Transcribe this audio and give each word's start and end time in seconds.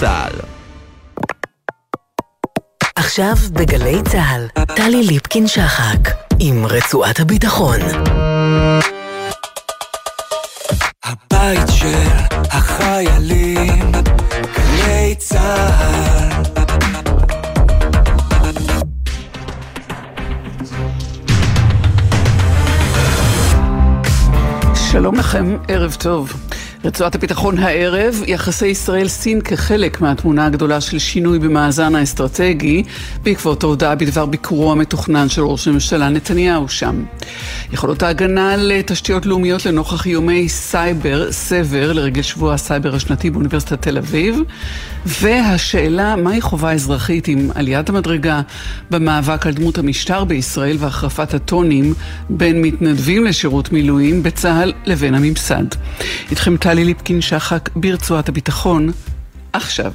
צה"ל. 0.00 0.40
עכשיו 2.96 3.34
בגלי 3.52 4.02
צה"ל, 4.02 4.46
טלי 4.76 5.02
ליפקין-שחק, 5.02 6.10
עם 6.38 6.66
רצועת 6.66 7.20
הביטחון. 7.20 7.80
הבית 11.04 11.68
של 11.68 12.08
החיילים, 12.50 13.92
גלי 14.56 15.14
צה"ל 15.18 16.42
שלום 24.90 25.14
לכם, 25.14 25.56
ערב 25.68 25.96
טוב. 25.98 26.32
רצועת 26.86 27.14
הביטחון 27.14 27.58
הערב, 27.58 28.22
יחסי 28.26 28.66
ישראל-סין 28.66 29.40
כחלק 29.40 30.00
מהתמונה 30.00 30.46
הגדולה 30.46 30.80
של 30.80 30.98
שינוי 30.98 31.38
במאזן 31.38 31.94
האסטרטגי 31.94 32.82
בעקבות 33.22 33.62
ההודעה 33.62 33.94
בדבר 33.94 34.26
ביקורו 34.26 34.72
המתוכנן 34.72 35.28
של 35.28 35.42
ראש 35.42 35.68
הממשלה 35.68 36.08
נתניהו 36.08 36.68
שם. 36.68 37.04
יכולות 37.72 38.02
ההגנה 38.02 38.52
על 38.52 38.72
תשתיות 38.86 39.26
לאומיות 39.26 39.66
לנוכח 39.66 40.06
איומי 40.06 40.48
סייבר, 40.48 41.32
סייבר, 41.32 41.92
לרגל 41.92 42.22
שבוע 42.22 42.54
הסייבר 42.54 42.94
השנתי 42.94 43.30
באוניברסיטת 43.30 43.82
תל 43.82 43.98
אביב, 43.98 44.40
והשאלה 45.06 46.16
מהי 46.16 46.40
חובה 46.40 46.72
אזרחית 46.72 47.28
עם 47.28 47.50
עליית 47.54 47.88
המדרגה 47.88 48.40
במאבק 48.90 49.46
על 49.46 49.52
דמות 49.52 49.78
המשטר 49.78 50.24
בישראל 50.24 50.76
והחרפת 50.80 51.34
הטונים 51.34 51.94
בין 52.30 52.62
מתנדבים 52.62 53.24
לשירות 53.24 53.72
מילואים 53.72 54.22
בצה"ל 54.22 54.72
לבין 54.84 55.14
הממסד. 55.14 55.64
איתכם 56.30 56.56
טלי 56.76 56.84
ליפקין 56.84 57.20
שחק 57.20 57.68
ברצועת 57.76 58.28
הביטחון, 58.28 58.88
עכשיו. 59.52 59.92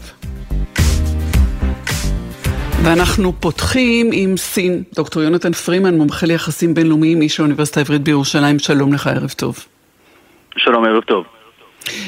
ואנחנו 2.83 3.33
פותחים 3.39 4.09
עם 4.13 4.37
סין. 4.37 4.83
דוקטור 4.95 5.23
יונתן 5.23 5.53
פרימן, 5.53 5.97
מומחה 5.97 6.25
ליחסים 6.25 6.73
בינלאומיים, 6.73 7.21
איש 7.21 7.39
האוניברסיטה 7.39 7.79
העברית 7.79 8.01
בירושלים, 8.01 8.59
שלום 8.59 8.93
לך, 8.93 9.07
ערב 9.07 9.29
טוב. 9.37 9.65
שלום, 10.57 10.85
ערב 10.85 11.03
טוב. 11.03 11.25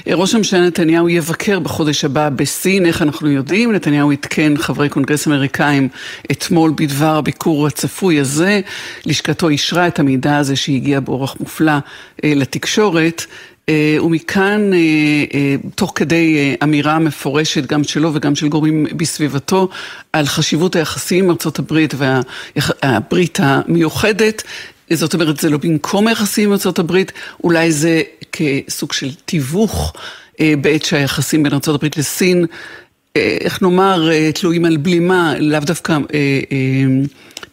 ראש 0.07 0.35
הממשלה 0.35 0.67
נתניהו 0.67 1.09
יבקר 1.09 1.59
בחודש 1.59 2.05
הבא 2.05 2.29
בסין, 2.29 2.85
איך 2.85 3.01
אנחנו 3.01 3.29
יודעים? 3.29 3.71
נתניהו 3.71 4.11
עדכן 4.11 4.57
חברי 4.57 4.89
קונגרס 4.89 5.27
אמריקאים 5.27 5.89
אתמול 6.31 6.71
בדבר 6.77 7.16
הביקור 7.16 7.67
הצפוי 7.67 8.19
הזה. 8.19 8.61
לשכתו 9.05 9.49
אישרה 9.49 9.88
את 9.88 9.99
המידע 9.99 10.38
הזה 10.38 10.55
שהגיע 10.55 10.99
באורח 10.99 11.35
מופלא 11.39 11.71
אה, 12.23 12.33
לתקשורת. 12.35 13.25
אה, 13.69 13.97
ומכאן, 14.03 14.73
אה, 14.73 14.80
אה, 15.33 15.56
תוך 15.75 15.92
כדי 15.95 16.56
אמירה 16.64 17.00
מפורשת 17.00 17.66
גם 17.66 17.83
שלו 17.83 18.11
וגם 18.14 18.36
של 18.36 18.47
גורמים 18.47 18.86
בסביבתו, 18.97 19.69
על 20.14 20.25
חשיבות 20.25 20.75
היחסים 20.75 21.30
עם 21.30 21.59
הברית 21.59 21.94
והברית 21.97 23.39
המיוחדת, 23.41 24.44
זאת 24.94 25.14
אומרת, 25.14 25.39
זה 25.39 25.50
לא 25.50 25.58
במקום 25.58 26.08
היחסים 26.08 26.50
עם 26.50 26.53
הברית, 26.80 27.11
אולי 27.44 27.72
זה 27.72 28.02
כסוג 28.31 28.94
של 28.94 29.14
תיווך 29.25 29.94
בעת 30.39 30.84
שהיחסים 30.84 31.44
בין 31.44 31.53
הברית 31.75 31.97
לסין, 31.97 32.45
איך 33.16 33.61
נאמר, 33.61 34.09
תלויים 34.34 34.66
על 34.66 34.78
בלימה, 34.78 35.34
לאו 35.39 35.59
דווקא 35.59 35.97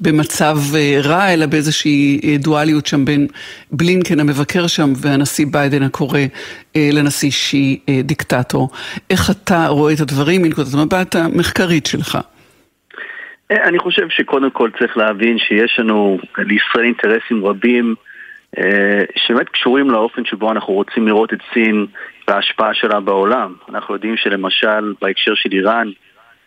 במצב 0.00 0.56
אה, 0.74 1.00
רע, 1.04 1.34
אלא 1.34 1.46
באיזושהי 1.46 2.20
אה, 2.24 2.36
דואליות 2.38 2.86
שם 2.86 3.04
בין 3.04 3.26
בלינקן 3.72 4.20
המבקר 4.20 4.66
שם 4.66 4.92
והנשיא 5.02 5.46
ביידן 5.50 5.82
הקורא 5.82 6.18
אה, 6.76 6.88
לנשיא 6.92 7.30
שי 7.30 7.80
דיקטטור. 8.04 8.70
איך 9.10 9.30
אתה 9.30 9.66
רואה 9.66 9.92
את 9.92 10.00
הדברים 10.00 10.42
מנקודת 10.42 10.74
המבט 10.74 11.16
המחקרית 11.16 11.86
שלך? 11.86 12.18
אני 13.50 13.78
חושב 13.78 14.08
שקודם 14.08 14.50
כל 14.50 14.70
צריך 14.78 14.96
להבין 14.96 15.38
שיש 15.38 15.78
לנו 15.78 16.18
לישראל 16.38 16.84
אינטרסים 16.84 17.44
רבים 17.44 17.94
שבאמת 19.16 19.48
קשורים 19.48 19.90
לאופן 19.90 20.24
שבו 20.24 20.52
אנחנו 20.52 20.74
רוצים 20.74 21.08
לראות 21.08 21.32
את 21.32 21.38
סין 21.54 21.86
וההשפעה 22.28 22.74
שלה 22.74 23.00
בעולם. 23.00 23.54
אנחנו 23.68 23.94
יודעים 23.94 24.16
שלמשל 24.16 24.92
בהקשר 25.02 25.34
של 25.34 25.52
איראן, 25.52 25.88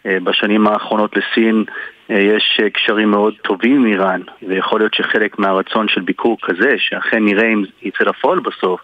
בשנים 0.06 0.68
האחרונות 0.68 1.12
לסין 1.18 1.64
יש 2.10 2.60
אה, 2.64 2.70
קשרים 2.70 3.12
מאוד 3.12 3.34
טובים 3.44 3.76
עם 3.76 3.86
איראן, 3.86 4.22
ויכול 4.48 4.80
להיות 4.80 4.94
שחלק 4.94 5.40
מהרצון 5.40 5.88
של 5.88 6.02
ביקור 6.02 6.38
כזה, 6.42 6.76
שאכן 6.78 7.26
נראה 7.26 7.48
אם 7.54 7.64
יצא 7.82 8.04
לפועל 8.04 8.40
בסוף, 8.40 8.82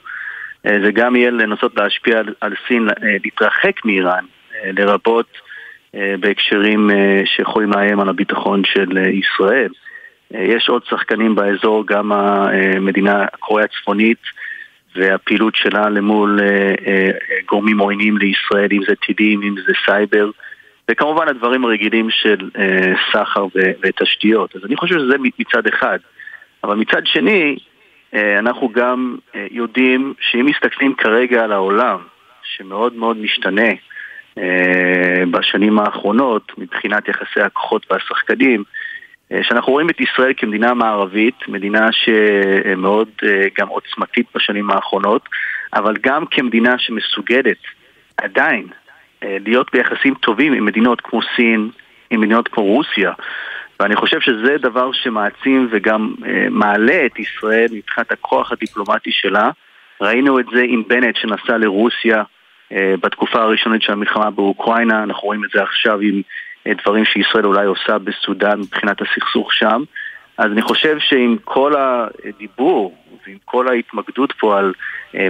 אה, 0.66 0.78
זה 0.86 0.92
גם 0.92 1.16
יהיה 1.16 1.32
לנסות 1.32 1.78
להשפיע 1.78 2.20
על, 2.20 2.34
על 2.42 2.54
סין 2.68 2.88
להתרחק 3.24 3.86
מאיראן, 3.86 4.26
לרבות 4.64 5.28
בהקשרים 6.20 6.90
שיכולים 7.26 7.72
לאיים 7.72 8.00
על 8.00 8.10
הביטחון 8.10 8.62
של 8.66 8.98
ישראל. 8.98 9.70
יש 10.32 10.70
עוד 10.70 10.82
שחקנים 10.90 11.36
באזור, 11.36 11.88
גם 11.88 12.12
המדינה 12.12 13.24
הקוריאה 13.24 13.66
הצפונית 13.66 14.18
והפעילות 14.96 15.56
שלה 15.56 15.90
למול 15.90 16.40
גורמים 17.48 17.80
עוינים 17.80 18.18
לישראל, 18.18 18.68
אם 18.72 18.82
זה 18.88 18.96
טילים, 18.96 19.42
אם 19.42 19.56
זה 19.68 19.74
סייבר. 19.86 20.30
וכמובן 20.90 21.28
הדברים 21.28 21.66
הרגילים 21.66 22.10
של 22.10 22.50
אה, 22.58 22.94
סחר 23.12 23.46
ו- 23.46 23.72
ותשתיות. 23.84 24.56
אז 24.56 24.66
אני 24.66 24.76
חושב 24.76 24.96
שזה 24.96 25.16
מצד 25.40 25.68
אחד. 25.68 26.00
אבל 26.64 26.76
מצד 26.76 27.02
שני, 27.06 27.58
אה, 28.14 28.40
אנחנו 28.40 28.70
גם 28.70 29.18
אה, 29.36 29.48
יודעים 29.52 30.14
שאם 30.20 30.46
מסתכלים 30.46 30.94
כרגע 30.94 31.44
על 31.44 31.52
העולם, 31.52 32.00
שמאוד 32.44 32.94
מאוד 32.94 33.18
משתנה 33.18 33.70
אה, 34.38 35.24
בשנים 35.32 35.80
האחרונות 35.80 36.52
מבחינת 36.58 37.08
יחסי 37.08 37.42
הכוחות 37.42 37.92
והשחקנים, 37.92 38.64
אה, 39.32 39.40
שאנחנו 39.44 39.74
רואים 39.74 39.90
את 39.90 40.02
ישראל 40.02 40.34
כמדינה 40.38 40.74
מערבית, 40.74 41.36
מדינה 41.48 41.90
שמאוד 41.92 43.10
אה, 43.24 43.48
גם 43.58 43.68
עוצמתית 43.68 44.26
בשנים 44.36 44.72
האחרונות, 44.72 45.30
אבל 45.74 45.96
גם 46.02 46.26
כמדינה 46.26 46.76
שמסוגלת 46.78 47.58
עדיין 48.18 48.68
להיות 49.22 49.68
ביחסים 49.74 50.14
טובים 50.14 50.54
עם 50.54 50.66
מדינות 50.66 51.02
כמו 51.02 51.20
סין, 51.36 51.70
עם 52.10 52.22
מדינות 52.22 52.48
כמו 52.48 52.64
רוסיה. 52.64 53.12
ואני 53.80 53.96
חושב 53.96 54.20
שזה 54.20 54.58
דבר 54.58 54.92
שמעצים 54.92 55.68
וגם 55.72 56.14
אה, 56.26 56.48
מעלה 56.50 57.06
את 57.06 57.20
ישראל 57.20 57.68
מבחינת 57.72 58.12
הכוח 58.12 58.52
הדיפלומטי 58.52 59.12
שלה. 59.12 59.52
ראינו 60.02 60.40
את 60.40 60.46
זה 60.54 60.62
עם 60.68 60.84
בנט 60.88 61.16
שנסע 61.16 61.58
לרוסיה 61.58 62.24
אה, 62.72 62.94
בתקופה 63.02 63.42
הראשונית 63.42 63.82
של 63.82 63.92
המלחמה 63.92 64.32
באוקראינה, 64.32 65.04
אנחנו 65.04 65.26
רואים 65.26 65.46
את 65.46 65.50
זה 65.54 65.64
עכשיו 65.64 66.00
עם 66.00 66.22
דברים 66.84 67.06
שישראל 67.06 67.46
אולי 67.46 67.66
עושה 67.66 67.98
בסודאן 67.98 68.60
מבחינת 68.60 69.02
הסכסוך 69.02 69.54
שם. 69.54 69.84
אז 70.38 70.52
אני 70.52 70.62
חושב 70.62 70.98
שעם 71.00 71.38
כל 71.44 71.74
הדיבור 71.78 72.98
ועם 73.28 73.38
כל 73.46 73.68
ההתמקדות 73.68 74.34
פה 74.40 74.60
על 74.60 74.74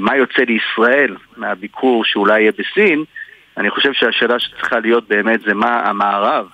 מה 0.02 0.16
יוצא 0.16 0.42
לישראל 0.42 1.16
מהביקור 1.38 2.06
שאולי 2.06 2.42
יהיה 2.42 2.52
בסין, 2.52 3.04
אני 3.60 3.70
חושב 3.70 3.94
שהשאלה 3.94 4.40
שצריכה 4.40 4.80
להיות 4.80 5.08
באמת 5.08 5.42
זה 5.42 5.54
מה 5.54 5.82
המערב 5.86 6.46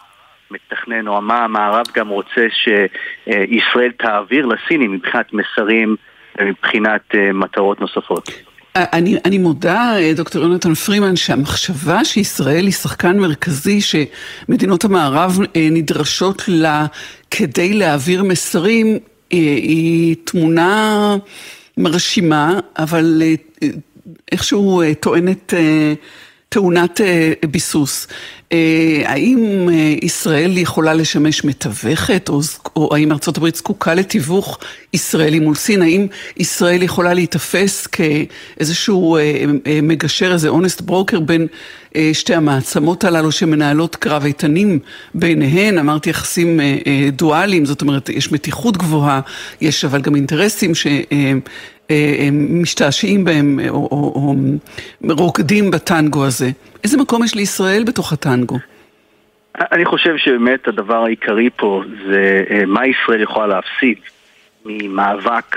מתכנן, 0.52 1.08
או 1.08 1.22
מה 1.22 1.44
המערב 1.44 1.86
גם 1.96 2.08
רוצה 2.08 2.42
שישראל 2.50 3.92
תעביר 3.92 4.46
לסינים 4.46 4.92
מבחינת 4.92 5.34
מסרים 5.34 5.96
ומבחינת 6.40 7.02
אה, 7.16 7.34
מטרות 7.34 7.82
נוספות. 7.82 8.30
אני, 8.76 9.18
אני 9.26 9.38
מודה, 9.38 9.98
אה, 9.98 10.12
דוקטור 10.16 10.44
יונתן 10.44 10.74
פרימן, 10.74 11.16
שהמחשבה 11.16 12.06
שישראל 12.06 12.66
היא 12.66 12.72
שחקן 12.72 13.20
מרכזי 13.20 13.80
שמדינות 13.82 14.86
המערב 14.86 15.38
אה, 15.56 15.68
נדרשות 15.72 16.42
לה 16.48 16.86
כדי 17.32 17.74
להעביר 17.74 18.24
מסרים, 18.24 19.00
היא 19.30 20.16
תמונה 20.24 21.16
מרשימה, 21.78 22.60
אבל 22.78 23.22
איכשהו 24.32 24.82
טוענת 25.00 25.54
תאונת 26.50 27.02
אה, 27.02 27.34
ביסוס. 27.50 28.08
אה, 28.52 29.02
האם 29.06 29.70
אה, 29.72 29.96
ישראל 30.02 30.58
יכולה 30.58 30.94
לשמש 30.94 31.44
מתווכת, 31.44 32.30
או, 32.30 32.42
או 32.76 32.96
האם 32.96 33.12
הברית 33.28 33.56
זקוקה 33.56 33.94
לתיווך 33.94 34.60
ישראלי 34.94 35.40
מול 35.40 35.56
סין? 35.56 35.82
האם 35.82 36.08
ישראל 36.38 36.84
יכולה 36.84 37.14
להיתפס 37.14 37.88
כאיזשהו 37.88 39.18
מגשר, 39.84 40.34
איזה 40.34 40.50
אונסט 40.50 40.82
ברוקר 40.82 41.20
בין 41.20 41.48
שתי 42.14 42.36
המעצמות 42.36 43.04
הללו 43.04 43.32
שמנהלות 43.32 43.96
קרב 43.96 44.26
איתנים 44.26 44.80
ביניהן? 45.14 45.78
אמרתי 45.78 46.10
יחסים 46.10 46.60
דואליים, 47.12 47.66
זאת 47.66 47.82
אומרת, 47.82 48.10
יש 48.10 48.32
מתיחות 48.32 48.78
גבוהה, 48.78 49.22
יש 49.62 49.86
אבל 49.86 50.02
גם 50.02 50.16
אינטרסים 50.16 50.76
ש... 50.76 50.88
אה, 51.92 52.30
משתעשעים 52.62 53.26
בהם 53.26 53.60
או, 53.70 53.76
או, 53.76 54.14
או 54.16 54.36
רוקדים 55.10 55.72
בטנגו 55.72 56.26
הזה. 56.26 56.50
איזה 56.84 56.98
מקום 56.98 57.24
יש 57.24 57.36
לישראל 57.36 57.84
בתוך 57.84 58.14
הטנגו? 58.14 58.58
אני 59.72 59.86
חושב 59.86 60.18
שבאמת 60.18 60.68
הדבר 60.68 61.04
העיקרי 61.04 61.50
פה 61.56 61.84
זה 62.08 62.44
אה, 62.50 62.66
מה 62.66 62.88
ישראל 62.88 63.22
יכולה 63.22 63.48
להפסיד 63.48 63.98
ממאבק 64.66 65.56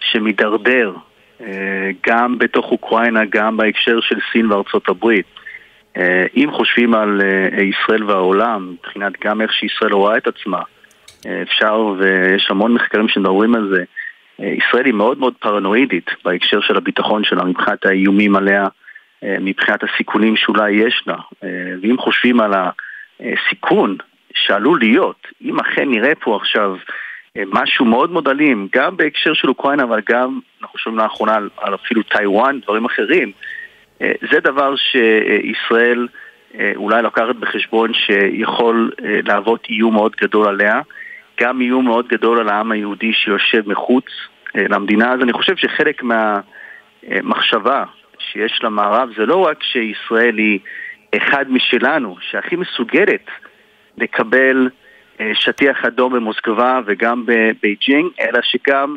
שמידרדר 0.00 0.92
אה, 1.40 1.46
גם 2.06 2.38
בתוך 2.38 2.70
אוקראינה, 2.70 3.20
גם 3.30 3.56
בהקשר 3.56 4.00
של 4.00 4.18
סין 4.32 4.52
וארצות 4.52 4.88
הברית. 4.88 5.26
אם 6.36 6.48
חושבים 6.52 6.94
על 6.94 7.20
ישראל 7.62 8.04
והעולם, 8.04 8.72
מבחינת 8.72 9.12
גם 9.24 9.40
איך 9.40 9.52
שישראל 9.52 9.92
רואה 9.92 10.16
את 10.16 10.26
עצמה, 10.26 10.62
אפשר, 11.42 11.94
ויש 11.98 12.46
המון 12.50 12.74
מחקרים 12.74 13.08
שמדברים 13.08 13.54
על 13.54 13.68
זה, 13.74 13.84
ישראל 14.38 14.84
היא 14.84 14.94
מאוד 14.94 15.18
מאוד 15.18 15.34
פרנואידית 15.38 16.10
בהקשר 16.24 16.60
של 16.60 16.76
הביטחון 16.76 17.24
שלה, 17.24 17.44
מבחינת 17.44 17.86
האיומים 17.86 18.36
עליה, 18.36 18.66
מבחינת 19.22 19.80
הסיכונים 19.84 20.36
שאולי 20.36 20.70
יש 20.70 21.02
לה. 21.06 21.16
ואם 21.82 21.96
חושבים 21.98 22.40
על 22.40 22.52
הסיכון 23.20 23.96
שעלול 24.34 24.78
להיות, 24.78 25.26
אם 25.42 25.60
אכן 25.60 25.90
נראה 25.90 26.14
פה 26.14 26.36
עכשיו 26.36 26.76
משהו 27.36 27.84
מאוד 27.84 28.10
מאוד 28.10 28.28
אלים, 28.28 28.68
גם 28.74 28.96
בהקשר 28.96 29.34
של 29.34 29.48
אוקראינה, 29.48 29.82
אבל 29.82 30.00
גם, 30.10 30.40
אנחנו 30.62 30.78
שומעים 30.78 31.04
לאחרונה 31.04 31.34
על, 31.34 31.48
על 31.56 31.74
אפילו 31.74 32.02
טיוואן, 32.02 32.60
דברים 32.60 32.84
אחרים, 32.84 33.32
זה 34.00 34.40
דבר 34.44 34.74
שישראל 34.76 36.08
אולי 36.76 37.02
לוקחת 37.02 37.36
בחשבון 37.36 37.92
שיכול 37.94 38.90
להוות 39.02 39.66
איום 39.70 39.94
מאוד 39.94 40.16
גדול 40.20 40.48
עליה. 40.48 40.80
גם 41.40 41.60
איום 41.60 41.84
מאוד 41.84 42.08
גדול 42.08 42.40
על 42.40 42.48
העם 42.48 42.72
היהודי 42.72 43.12
שיושב 43.12 43.62
מחוץ 43.68 44.04
אה, 44.56 44.64
למדינה, 44.68 45.12
אז 45.12 45.20
אני 45.22 45.32
חושב 45.32 45.56
שחלק 45.56 46.02
מהמחשבה 46.02 47.84
שיש 48.18 48.60
למערב 48.62 49.08
זה 49.16 49.26
לא 49.26 49.46
רק 49.46 49.62
שישראל 49.62 50.38
היא 50.38 50.58
אחד 51.16 51.50
משלנו, 51.50 52.16
שהכי 52.20 52.56
מסוגלת 52.56 53.26
לקבל 53.98 54.68
אה, 55.20 55.30
שטיח 55.34 55.84
אדום 55.84 56.12
במוסקבה 56.12 56.80
וגם 56.86 57.24
בבייג'ינג, 57.26 58.10
אלא 58.20 58.38
שגם 58.42 58.96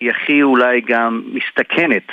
היא 0.00 0.10
הכי 0.10 0.42
אולי 0.42 0.80
גם 0.80 1.22
מסתכנת 1.32 2.12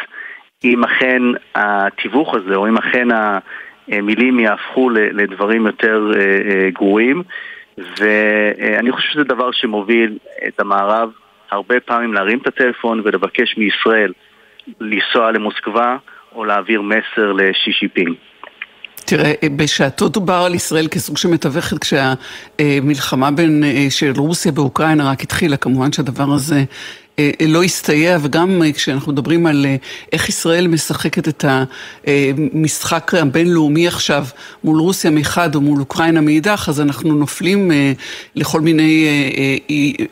אם 0.63 0.83
אכן 0.83 1.21
התיווך 1.55 2.33
הזה, 2.35 2.55
או 2.55 2.67
אם 2.67 2.77
אכן 2.77 3.07
המילים 3.87 4.39
יהפכו 4.39 4.89
לדברים 4.89 5.65
יותר 5.65 6.11
אה, 6.15 6.69
גרועים. 6.69 7.23
ואני 7.77 8.91
חושב 8.91 9.09
שזה 9.13 9.23
דבר 9.23 9.51
שמוביל 9.51 10.17
את 10.47 10.59
המערב 10.59 11.09
הרבה 11.51 11.79
פעמים 11.79 12.13
להרים 12.13 12.39
את 12.39 12.47
הטלפון 12.47 13.01
ולבקש 13.05 13.57
מישראל 13.57 14.13
לנסוע 14.81 15.31
למוסקבה 15.31 15.97
או 16.35 16.45
להעביר 16.45 16.81
מסר 16.81 17.33
לשישיפינג. 17.33 18.15
תראה, 19.05 19.33
בשעתו 19.55 20.09
דובר 20.09 20.43
על 20.45 20.55
ישראל 20.55 20.87
כסוג 20.87 21.17
של 21.17 21.29
מתווכת 21.29 21.77
כשהמלחמה 21.79 23.31
בין, 23.31 23.63
אה, 23.63 23.85
של 23.89 24.11
רוסיה 24.17 24.51
באוקראינה 24.51 25.11
רק 25.11 25.21
התחילה, 25.21 25.57
כמובן 25.57 25.91
שהדבר 25.91 26.33
הזה 26.35 26.63
לא 27.47 27.63
הסתייע, 27.63 28.17
וגם 28.21 28.63
אה, 28.63 28.71
כשאנחנו 28.71 29.11
מדברים 29.11 29.45
על 29.45 29.65
אה, 29.65 29.75
איך 30.13 30.29
ישראל 30.29 30.67
משחקת 30.67 31.27
את 31.27 31.45
המשחק 31.47 33.13
הבינלאומי 33.13 33.87
עכשיו 33.87 34.25
מול 34.63 34.79
רוסיה 34.79 35.11
מחד 35.11 35.55
או 35.55 35.61
מול 35.61 35.79
אוקראינה 35.79 36.21
מאידך, 36.21 36.65
אז 36.69 36.81
אנחנו 36.81 37.15
נופלים 37.15 37.71
לכל 38.35 38.61
מיני, 38.61 39.07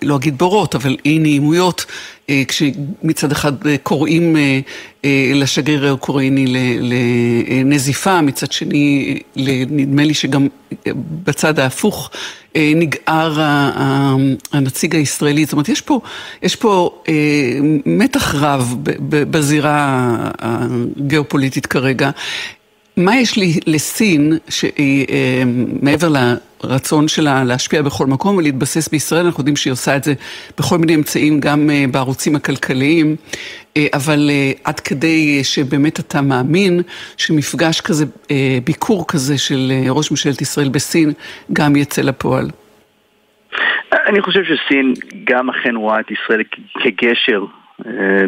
לא 0.01 0.15
אגיד 0.15 0.37
בורות, 0.37 0.75
אבל 0.75 0.97
אי 1.05 1.19
נעימויות. 1.19 1.85
כשמצד 2.47 3.31
אחד 3.31 3.53
קוראים 3.83 4.35
לשגריר 5.33 5.87
האוקראיני 5.87 6.45
לנזיפה, 7.49 8.21
מצד 8.21 8.51
שני 8.51 9.17
נדמה 9.69 10.03
לי 10.03 10.13
שגם 10.13 10.47
בצד 11.23 11.59
ההפוך 11.59 12.11
אה, 12.55 12.71
נגער 12.75 13.37
הנציג 14.51 14.95
הישראלי. 14.95 15.45
זאת 15.45 15.53
אומרת, 15.53 15.69
יש 15.69 15.81
פה, 15.81 15.99
יש 16.43 16.55
פה 16.55 17.01
אה, 17.07 17.13
מתח 17.85 18.35
רב 18.35 18.75
בזירה 19.09 20.17
הגיאופוליטית 20.39 21.65
כרגע. 21.65 22.09
מה 22.97 23.15
יש 23.15 23.37
לי 23.37 23.59
לסין, 23.67 24.33
שהיא 24.49 25.05
אה, 25.09 25.43
מעבר 25.81 26.07
לרצון 26.63 27.07
שלה 27.07 27.43
להשפיע 27.43 27.81
בכל 27.81 28.05
מקום 28.05 28.37
ולהתבסס 28.37 28.87
בישראל, 28.87 29.25
אנחנו 29.25 29.41
יודעים 29.41 29.55
שהיא 29.55 29.73
עושה 29.73 29.95
את 29.95 30.03
זה 30.03 30.13
בכל 30.57 30.77
מיני 30.77 30.95
אמצעים, 30.95 31.39
גם 31.39 31.69
אה, 31.69 31.85
בערוצים 31.91 32.35
הכלכליים, 32.35 33.15
אה, 33.77 33.85
אבל 33.93 34.29
עד 34.63 34.79
כדי 34.79 35.43
שבאמת 35.43 35.99
אתה 35.99 36.21
מאמין 36.21 36.81
שמפגש 37.17 37.81
כזה, 37.81 38.05
ביקור 38.65 39.05
כזה 39.07 39.37
של 39.37 39.71
ראש 39.89 40.11
ממשלת 40.11 40.41
ישראל 40.41 40.69
בסין, 40.69 41.13
גם 41.53 41.75
יצא 41.75 42.01
לפועל. 42.01 42.47
אני 44.07 44.21
חושב 44.21 44.41
שסין 44.43 44.93
גם 45.23 45.49
אכן 45.49 45.75
רואה 45.75 45.99
את 45.99 46.05
ישראל 46.11 46.43
כגשר 46.83 47.45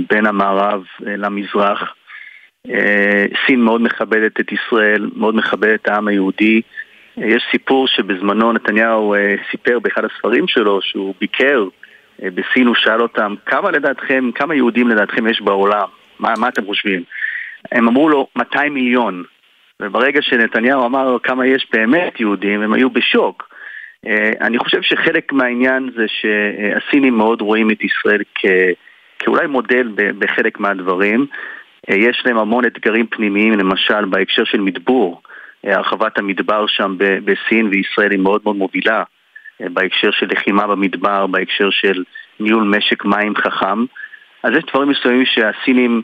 בין 0.09 0.25
המערב 0.25 0.81
למזרח. 0.99 1.96
אה, 2.73 3.25
סין 3.45 3.61
מאוד 3.61 3.81
מכבדת 3.81 4.39
את 4.39 4.51
ישראל, 4.51 5.09
מאוד 5.15 5.35
מכבדת 5.35 5.81
את 5.81 5.87
העם 5.87 6.07
היהודי. 6.07 6.61
אה, 7.17 7.25
יש 7.25 7.43
סיפור 7.51 7.87
שבזמנו 7.87 8.53
נתניהו 8.53 9.13
אה, 9.13 9.35
סיפר 9.51 9.79
באחד 9.79 10.05
הספרים 10.05 10.47
שלו 10.47 10.81
שהוא 10.81 11.13
ביקר 11.19 11.65
בסין, 12.19 12.67
הוא 12.67 12.75
שאל 12.75 13.01
אותם 13.01 13.35
כמה 13.45 13.71
לדעתכם, 13.71 14.29
כמה 14.35 14.55
יהודים 14.55 14.87
לדעתכם 14.87 15.27
יש 15.27 15.41
בעולם? 15.41 15.87
מה, 16.19 16.33
מה 16.37 16.47
אתם 16.47 16.65
חושבים? 16.65 17.03
הם 17.71 17.87
אמרו 17.87 18.09
לו 18.09 18.27
200 18.35 18.73
מיליון. 18.73 19.23
וברגע 19.81 20.21
שנתניהו 20.21 20.85
אמר 20.85 21.17
כמה 21.23 21.47
יש 21.47 21.67
באמת 21.73 22.19
יהודים, 22.19 22.61
הם 22.61 22.73
היו 22.73 22.89
בשוק. 22.89 23.49
אני 24.41 24.57
חושב 24.57 24.81
שחלק 24.81 25.33
מהעניין 25.33 25.89
זה 25.95 26.05
שהסינים 26.07 27.17
מאוד 27.17 27.41
רואים 27.41 27.71
את 27.71 27.83
ישראל 27.83 28.21
כ... 28.35 28.45
כאולי 29.19 29.47
מודל 29.47 29.91
בחלק 30.19 30.59
מהדברים. 30.59 31.27
אה, 31.89 31.95
יש 31.95 32.23
להם 32.25 32.37
המון 32.37 32.65
אתגרים 32.65 33.07
פנימיים, 33.07 33.53
למשל 33.53 34.05
בהקשר 34.05 34.43
של 34.43 34.61
מדבור, 34.61 35.21
אה, 35.65 35.75
הרחבת 35.75 36.17
המדבר 36.17 36.67
שם 36.67 36.95
בסין 36.99 37.67
וישראל 37.67 38.11
היא 38.11 38.19
מאוד 38.19 38.41
מאוד 38.43 38.55
מובילה 38.55 39.03
אה, 39.61 39.69
בהקשר 39.69 40.11
של 40.11 40.27
לחימה 40.31 40.67
במדבר, 40.67 41.27
בהקשר 41.27 41.69
של 41.69 42.03
ניהול 42.39 42.63
משק 42.63 43.05
מים 43.05 43.35
חכם. 43.35 43.85
אז 44.43 44.51
יש 44.57 44.63
דברים 44.73 44.89
מסוימים 44.89 45.25
שהסינים 45.25 46.01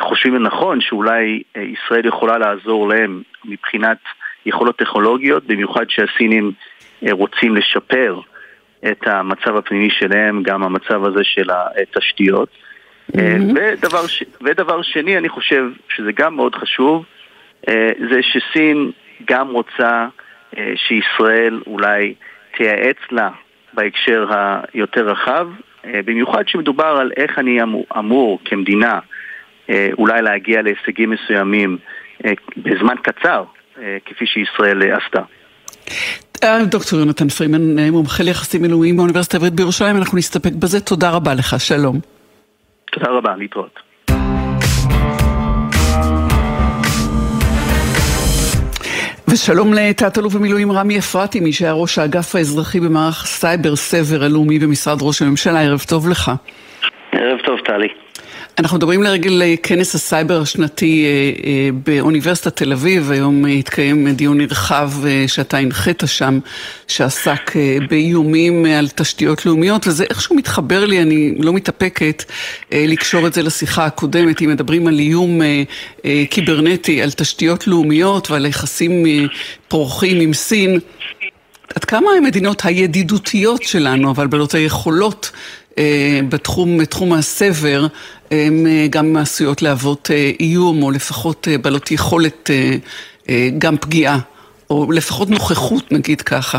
חושבים 0.00 0.34
לנכון 0.34 0.80
שאולי 0.80 1.42
ישראל 1.56 2.06
יכולה 2.06 2.38
לעזור 2.38 2.88
להם 2.88 3.22
מבחינת 3.44 3.98
יכולות 4.46 4.76
טכנולוגיות, 4.76 5.46
במיוחד 5.46 5.84
שהסינים 5.88 6.52
רוצים 7.10 7.56
לשפר 7.56 8.20
את 8.90 9.06
המצב 9.06 9.56
הפנימי 9.56 9.90
שלהם, 9.90 10.42
גם 10.42 10.62
המצב 10.62 11.04
הזה 11.04 11.24
של 11.24 11.50
התשתיות. 11.50 12.48
Mm-hmm. 13.16 13.54
ודבר, 13.54 14.06
ש... 14.06 14.24
ודבר 14.44 14.82
שני, 14.82 15.18
אני 15.18 15.28
חושב 15.28 15.64
שזה 15.88 16.12
גם 16.12 16.36
מאוד 16.36 16.54
חשוב, 16.54 17.04
אה, 17.68 17.90
זה 18.10 18.20
שסין 18.22 18.90
גם 19.24 19.50
רוצה 19.50 20.06
אה, 20.58 20.72
שישראל 20.76 21.60
אולי 21.66 22.14
תייעץ 22.56 22.96
לה 23.10 23.30
בהקשר 23.72 24.26
היותר 24.72 25.08
רחב, 25.08 25.48
במיוחד 25.84 26.48
שמדובר 26.48 26.96
על 27.00 27.10
איך 27.16 27.38
אני 27.38 27.62
אמור, 27.62 27.86
אמור 27.98 28.38
כמדינה 28.44 28.98
אולי 29.98 30.22
להגיע 30.22 30.62
להישגים 30.62 31.10
מסוימים 31.10 31.78
בזמן 32.56 32.94
קצר, 33.02 33.44
כפי 34.04 34.26
שישראל 34.26 34.92
עשתה. 34.92 35.20
דוקטור 36.70 36.98
יונתן 36.98 37.28
פרימן, 37.28 37.78
מומחה 37.90 38.22
ליחסים 38.22 38.62
מילואים 38.62 38.96
באוניברסיטה 38.96 39.36
העברית 39.36 39.52
בירושלים, 39.52 39.96
אנחנו 39.96 40.18
נסתפק 40.18 40.52
בזה. 40.52 40.80
תודה 40.80 41.10
רבה 41.10 41.34
לך, 41.34 41.60
שלום. 41.60 42.19
תודה 42.90 43.10
רבה, 43.10 43.36
להתראות. 43.36 43.80
ושלום 49.28 49.74
לתת-אלוף 49.74 50.34
במילואים 50.34 50.72
רמי 50.72 50.98
אפרתי, 50.98 51.40
מי 51.40 51.52
שהיה 51.52 51.72
ראש 51.72 51.98
האגף 51.98 52.34
האזרחי 52.34 52.80
במערך 52.80 53.22
הסייבר 53.22 53.76
סבר 53.76 54.24
הלאומי 54.24 54.58
במשרד 54.58 54.98
ראש 55.02 55.22
הממשלה, 55.22 55.62
ערב 55.62 55.80
טוב 55.88 56.08
לך. 56.08 56.30
ערב 57.12 57.38
טוב, 57.46 57.58
טלי. 57.60 57.88
אנחנו 58.60 58.76
מדברים 58.76 59.02
לרגל 59.02 59.42
אה, 59.42 59.54
כנס 59.62 59.94
הסייבר 59.94 60.40
השנתי 60.40 61.04
אה, 61.04 61.46
אה, 61.46 61.68
באוניברסיטת 61.86 62.56
תל 62.56 62.72
אביב, 62.72 63.10
היום 63.10 63.46
התקיים 63.46 64.08
דיון 64.08 64.38
נרחב 64.38 64.90
שאתה 65.26 65.58
הנחית 65.58 66.02
שם, 66.06 66.38
שעסק 66.88 67.52
באיומים 67.90 68.64
על 68.64 68.88
תשתיות 68.88 69.46
לאומיות, 69.46 69.86
וזה 69.86 70.04
איכשהו 70.10 70.36
מתחבר 70.36 70.84
לי, 70.84 71.02
אני 71.02 71.34
לא 71.38 71.52
מתאפקת 71.52 72.24
לקשור 72.72 73.26
את 73.26 73.34
זה 73.34 73.42
לשיחה 73.42 73.84
הקודמת, 73.84 74.42
אם 74.42 74.50
מדברים 74.50 74.86
על 74.86 74.98
איום 74.98 75.40
קיברנטי, 76.30 77.02
על 77.02 77.10
תשתיות 77.10 77.66
לאומיות 77.66 78.30
ועל 78.30 78.46
יחסים 78.46 79.06
פורחים 79.68 80.20
עם 80.20 80.32
סין. 80.32 80.80
עד 81.74 81.84
כמה 81.84 82.10
המדינות 82.18 82.64
הידידותיות 82.64 83.62
שלנו, 83.62 84.10
אבל 84.10 84.26
בעלות 84.26 84.54
היכולות 84.54 85.30
בתחום, 86.28 86.78
בתחום 86.78 87.12
הסבר, 87.12 87.80
הן 88.30 88.66
אה, 88.66 88.86
גם 88.90 89.16
עשויות 89.16 89.62
להוות 89.62 90.10
אה, 90.10 90.30
איום, 90.40 90.82
או 90.82 90.90
לפחות 90.90 91.48
בעלות 91.62 91.90
יכולת 91.90 92.50
גם 93.58 93.76
פגיעה, 93.76 94.18
או 94.70 94.92
לפחות 94.92 95.30
נוכחות, 95.30 95.92
נגיד 95.92 96.22
ככה. 96.22 96.58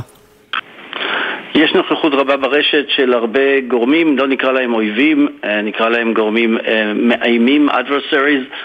יש 1.56 1.74
נוכחות 1.74 2.14
רבה 2.14 2.38
ברשת 2.38 2.86
של 2.96 3.14
הרבה 3.14 3.62
גורמים, 3.68 4.18
לא 4.18 4.28
נקרא 4.28 4.52
להם 4.52 4.74
אויבים, 4.74 5.28
נקרא 5.64 5.90
להם 5.90 6.14
גורמים 6.14 6.58
מאיימים, 6.96 7.70
adversaries. 7.70 8.56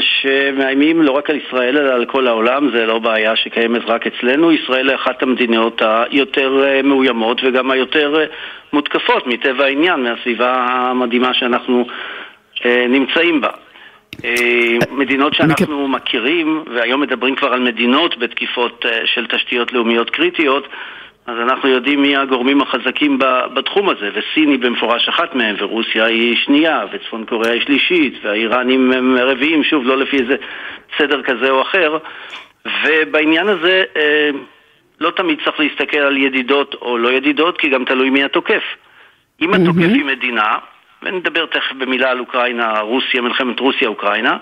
שמאיימים 0.00 1.02
לא 1.02 1.10
רק 1.10 1.30
על 1.30 1.36
ישראל 1.36 1.78
אלא 1.78 1.94
על 1.94 2.04
כל 2.04 2.26
העולם, 2.26 2.70
זה 2.70 2.86
לא 2.86 2.98
בעיה 2.98 3.36
שקיימת 3.36 3.82
רק 3.86 4.06
אצלנו. 4.06 4.52
ישראל 4.52 4.88
היא 4.88 4.96
אחת 4.96 5.22
המדינות 5.22 5.82
היותר 5.84 6.64
מאוימות 6.84 7.40
וגם 7.44 7.70
היותר 7.70 8.14
מותקפות 8.72 9.26
מטבע 9.26 9.64
העניין, 9.64 10.02
מהסביבה 10.02 10.54
המדהימה 10.68 11.34
שאנחנו 11.34 11.86
נמצאים 12.64 13.40
בה. 13.40 13.50
מדינות 14.90 15.34
שאנחנו 15.34 15.88
מכירים, 15.88 16.64
והיום 16.74 17.00
מדברים 17.00 17.36
כבר 17.36 17.52
על 17.52 17.60
מדינות 17.60 18.18
בתקיפות 18.18 18.84
של 19.04 19.26
תשתיות 19.26 19.72
לאומיות 19.72 20.10
קריטיות, 20.10 20.68
אז 21.26 21.38
אנחנו 21.38 21.68
יודעים 21.68 22.02
מי 22.02 22.16
הגורמים 22.16 22.60
החזקים 22.60 23.18
בתחום 23.54 23.88
הזה, 23.88 24.10
וסין 24.14 24.48
היא 24.48 24.58
במפורש 24.58 25.08
אחת 25.08 25.34
מהם, 25.34 25.56
ורוסיה 25.58 26.04
היא 26.04 26.36
שנייה, 26.36 26.84
וצפון 26.92 27.24
קוריאה 27.24 27.52
היא 27.52 27.62
שלישית, 27.62 28.14
והאיראנים 28.22 28.92
הם 28.92 29.16
רביעים, 29.18 29.64
שוב, 29.64 29.86
לא 29.86 29.98
לפי 29.98 30.18
איזה 30.18 30.36
סדר 30.98 31.22
כזה 31.22 31.50
או 31.50 31.62
אחר, 31.62 31.98
ובעניין 32.84 33.48
הזה 33.48 33.82
לא 35.00 35.10
תמיד 35.10 35.38
צריך 35.44 35.60
להסתכל 35.60 35.98
על 35.98 36.16
ידידות 36.16 36.74
או 36.74 36.98
לא 36.98 37.12
ידידות, 37.12 37.58
כי 37.58 37.68
גם 37.68 37.84
תלוי 37.84 38.10
מי 38.10 38.24
התוקף. 38.24 38.62
אם 39.40 39.54
התוקף 39.54 39.78
היא 39.78 40.04
מדינה, 40.04 40.54
ונדבר 41.02 41.46
תכף 41.46 41.72
במילה 41.72 42.10
על 42.10 42.18
אוקראינה, 42.18 42.80
רוסיה, 42.80 43.22
מלחמת 43.22 43.60
רוסיה-אוקראינה, 43.60 44.36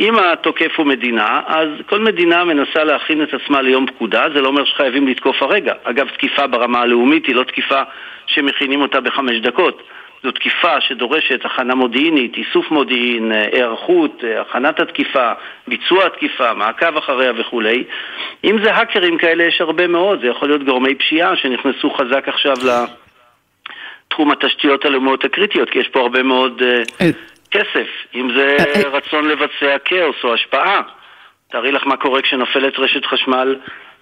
אם 0.00 0.18
התוקף 0.18 0.72
הוא 0.76 0.86
מדינה, 0.86 1.40
אז 1.46 1.68
כל 1.86 2.00
מדינה 2.00 2.44
מנסה 2.44 2.84
להכין 2.84 3.22
את 3.22 3.34
עצמה 3.34 3.62
ליום 3.62 3.86
פקודה, 3.86 4.26
זה 4.34 4.40
לא 4.40 4.48
אומר 4.48 4.64
שחייבים 4.64 5.08
לתקוף 5.08 5.42
הרגע. 5.42 5.74
אגב, 5.84 6.08
תקיפה 6.08 6.46
ברמה 6.46 6.80
הלאומית 6.80 7.26
היא 7.26 7.34
לא 7.34 7.42
תקיפה 7.42 7.82
שמכינים 8.26 8.80
אותה 8.80 9.00
בחמש 9.00 9.40
דקות. 9.40 9.82
זו 10.22 10.30
תקיפה 10.30 10.80
שדורשת 10.80 11.44
הכנה 11.44 11.74
מודיעינית, 11.74 12.36
איסוף 12.36 12.70
מודיעין, 12.70 13.32
היערכות, 13.32 14.24
הכנת 14.40 14.80
התקיפה, 14.80 15.32
ביצוע 15.68 16.06
התקיפה, 16.06 16.54
מעקב 16.54 16.96
אחריה 16.96 17.32
וכולי. 17.36 17.84
אם 18.44 18.56
זה 18.64 18.74
האקרים 18.74 19.18
כאלה 19.18 19.44
יש 19.44 19.60
הרבה 19.60 19.86
מאוד, 19.86 20.20
זה 20.20 20.26
יכול 20.26 20.48
להיות 20.48 20.64
גורמי 20.64 20.94
פשיעה 20.94 21.36
שנכנסו 21.36 21.90
חזק 21.90 22.28
עכשיו 22.28 22.56
לתחום 24.08 24.30
התשתיות 24.30 24.84
הלאומיות 24.84 25.24
הקריטיות, 25.24 25.70
כי 25.70 25.78
יש 25.78 25.88
פה 25.88 26.00
הרבה 26.00 26.22
מאוד... 26.22 26.62
כסף, 27.50 27.88
אם 28.14 28.28
זה 28.36 28.56
רצון 28.92 29.28
לבצע 29.28 29.76
כאוס 29.84 30.16
או 30.24 30.34
השפעה. 30.34 30.82
תארי 31.52 31.72
לך 31.72 31.86
מה 31.86 31.96
קורה 31.96 32.22
כשנופלת 32.22 32.78
רשת 32.78 33.04
חשמל, 33.04 33.56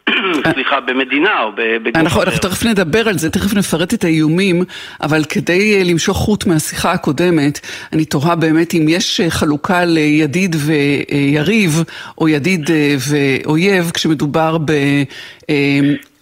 סליחה, 0.54 0.80
במדינה 0.80 1.42
או 1.42 1.52
בגוף 1.52 1.96
אנחנו, 1.96 2.22
אנחנו 2.22 2.38
תכף 2.38 2.64
נדבר 2.64 3.08
על 3.08 3.18
זה, 3.18 3.30
תכף 3.30 3.54
נפרט 3.54 3.94
את 3.94 4.04
האיומים, 4.04 4.64
אבל 5.02 5.24
כדי 5.24 5.84
למשוך 5.84 6.16
חוט 6.16 6.46
מהשיחה 6.46 6.92
הקודמת, 6.92 7.60
אני 7.92 8.04
תוהה 8.04 8.36
באמת 8.36 8.74
אם 8.74 8.86
יש 8.88 9.20
חלוקה 9.28 9.84
לידיד 9.84 10.56
ויריב, 10.58 11.84
או 12.18 12.28
ידיד 12.28 12.70
ואויב, 13.08 13.90
כשמדובר 13.94 14.58
ב... 14.64 14.72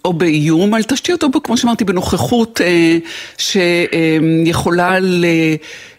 או 0.04 0.12
באיום 0.12 0.74
על 0.74 0.82
תשתיות, 0.82 1.22
או 1.22 1.42
כמו 1.42 1.56
שאמרתי, 1.56 1.84
בנוכחות 1.84 2.60
אה, 2.60 2.96
שיכולה 3.38 4.98
ל... 5.00 5.24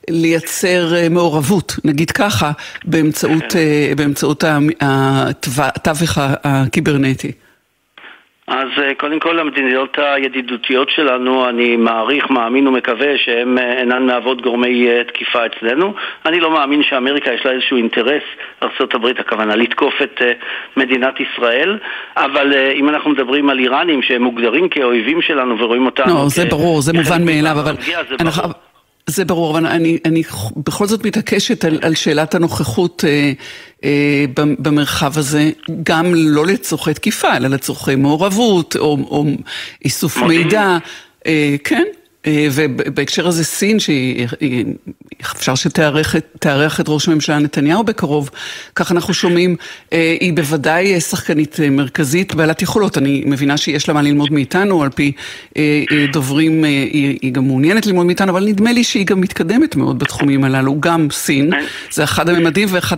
לייצר 0.09 0.87
מעורבות, 1.09 1.75
נגיד 1.83 2.11
ככה, 2.11 2.51
באמצעות, 2.85 3.53
כן. 3.53 3.95
באמצעות 3.97 4.43
התווך 4.81 6.17
הקיברנטי. 6.43 7.31
אז 8.47 8.67
קודם 8.97 9.19
כל 9.19 9.39
המדיניות 9.39 9.97
הידידותיות 9.97 10.89
שלנו, 10.89 11.49
אני 11.49 11.75
מעריך, 11.75 12.29
מאמין 12.29 12.67
ומקווה 12.67 13.17
שהן 13.17 13.57
אינן 13.57 14.05
מהוות 14.05 14.41
גורמי 14.41 14.87
תקיפה 15.07 15.39
אצלנו. 15.45 15.93
אני 16.25 16.39
לא 16.39 16.51
מאמין 16.51 16.83
שאמריקה 16.83 17.31
יש 17.33 17.45
לה 17.45 17.51
איזשהו 17.51 17.77
אינטרס, 17.77 18.23
ארה"ב 18.63 19.05
הכוונה, 19.19 19.55
לתקוף 19.55 19.93
את 20.03 20.21
מדינת 20.77 21.13
ישראל, 21.19 21.77
אבל 22.17 22.53
אם 22.75 22.89
אנחנו 22.89 23.09
מדברים 23.09 23.49
על 23.49 23.59
איראנים 23.59 24.01
שהם 24.01 24.23
מוגדרים 24.23 24.69
כאויבים 24.69 25.21
שלנו 25.21 25.59
ורואים 25.59 25.85
אותנו... 25.85 26.13
לא, 26.13 26.29
זה 26.29 26.45
ברור, 26.45 26.81
זה 26.81 26.93
מובן 26.93 27.25
מאליו, 27.25 27.55
אבל... 27.59 27.75
אנחנו... 28.19 28.64
זה 29.09 29.25
ברור, 29.25 29.51
אבל 29.51 29.65
אני, 29.65 29.97
אני 30.05 30.23
בכל 30.57 30.87
זאת 30.87 31.05
מתעקשת 31.05 31.65
על, 31.65 31.79
על 31.81 31.95
שאלת 31.95 32.35
הנוכחות 32.35 33.03
אה, 33.07 33.31
אה, 33.83 34.25
במרחב 34.35 35.17
הזה, 35.17 35.51
גם 35.83 36.13
לא 36.15 36.45
לצורכי 36.45 36.93
תקיפה, 36.93 37.37
אלא 37.37 37.47
לצורכי 37.47 37.95
מעורבות 37.95 38.75
או, 38.75 38.97
או 39.09 39.25
איסוף 39.85 40.17
מידע. 40.17 40.77
אה, 41.27 41.55
כן, 41.63 41.83
ובהקשר 42.27 43.27
הזה 43.27 43.43
סין, 43.43 43.77
שאפשר 43.79 45.55
שתארח 45.55 46.79
את 46.79 46.85
ראש 46.87 47.07
הממשלה 47.07 47.39
נתניהו 47.39 47.83
בקרוב, 47.83 48.29
כך 48.75 48.91
אנחנו 48.91 49.13
שומעים, 49.13 49.55
היא 49.91 50.33
בוודאי 50.33 51.01
שחקנית 51.01 51.59
מרכזית 51.71 52.35
בעלת 52.35 52.61
יכולות. 52.61 52.97
אני 52.97 53.23
מבינה 53.25 53.57
שיש 53.57 53.87
לה 53.87 53.93
מה 53.93 54.01
ללמוד 54.01 54.33
מאיתנו, 54.33 54.83
על 54.83 54.89
פי 54.89 55.11
דוברים 56.13 56.63
היא 56.63 57.31
גם 57.31 57.47
מעוניינת 57.47 57.85
ללמוד 57.85 58.05
מאיתנו, 58.05 58.31
אבל 58.31 58.45
נדמה 58.45 58.71
לי 58.71 58.83
שהיא 58.83 59.05
גם 59.05 59.21
מתקדמת 59.21 59.75
מאוד 59.75 59.99
בתחומים 59.99 60.43
הללו, 60.43 60.79
גם 60.79 61.07
סין, 61.11 61.49
זה 61.91 62.03
אחד 62.03 62.29
הממדים 62.29 62.67
ואחד 62.71 62.97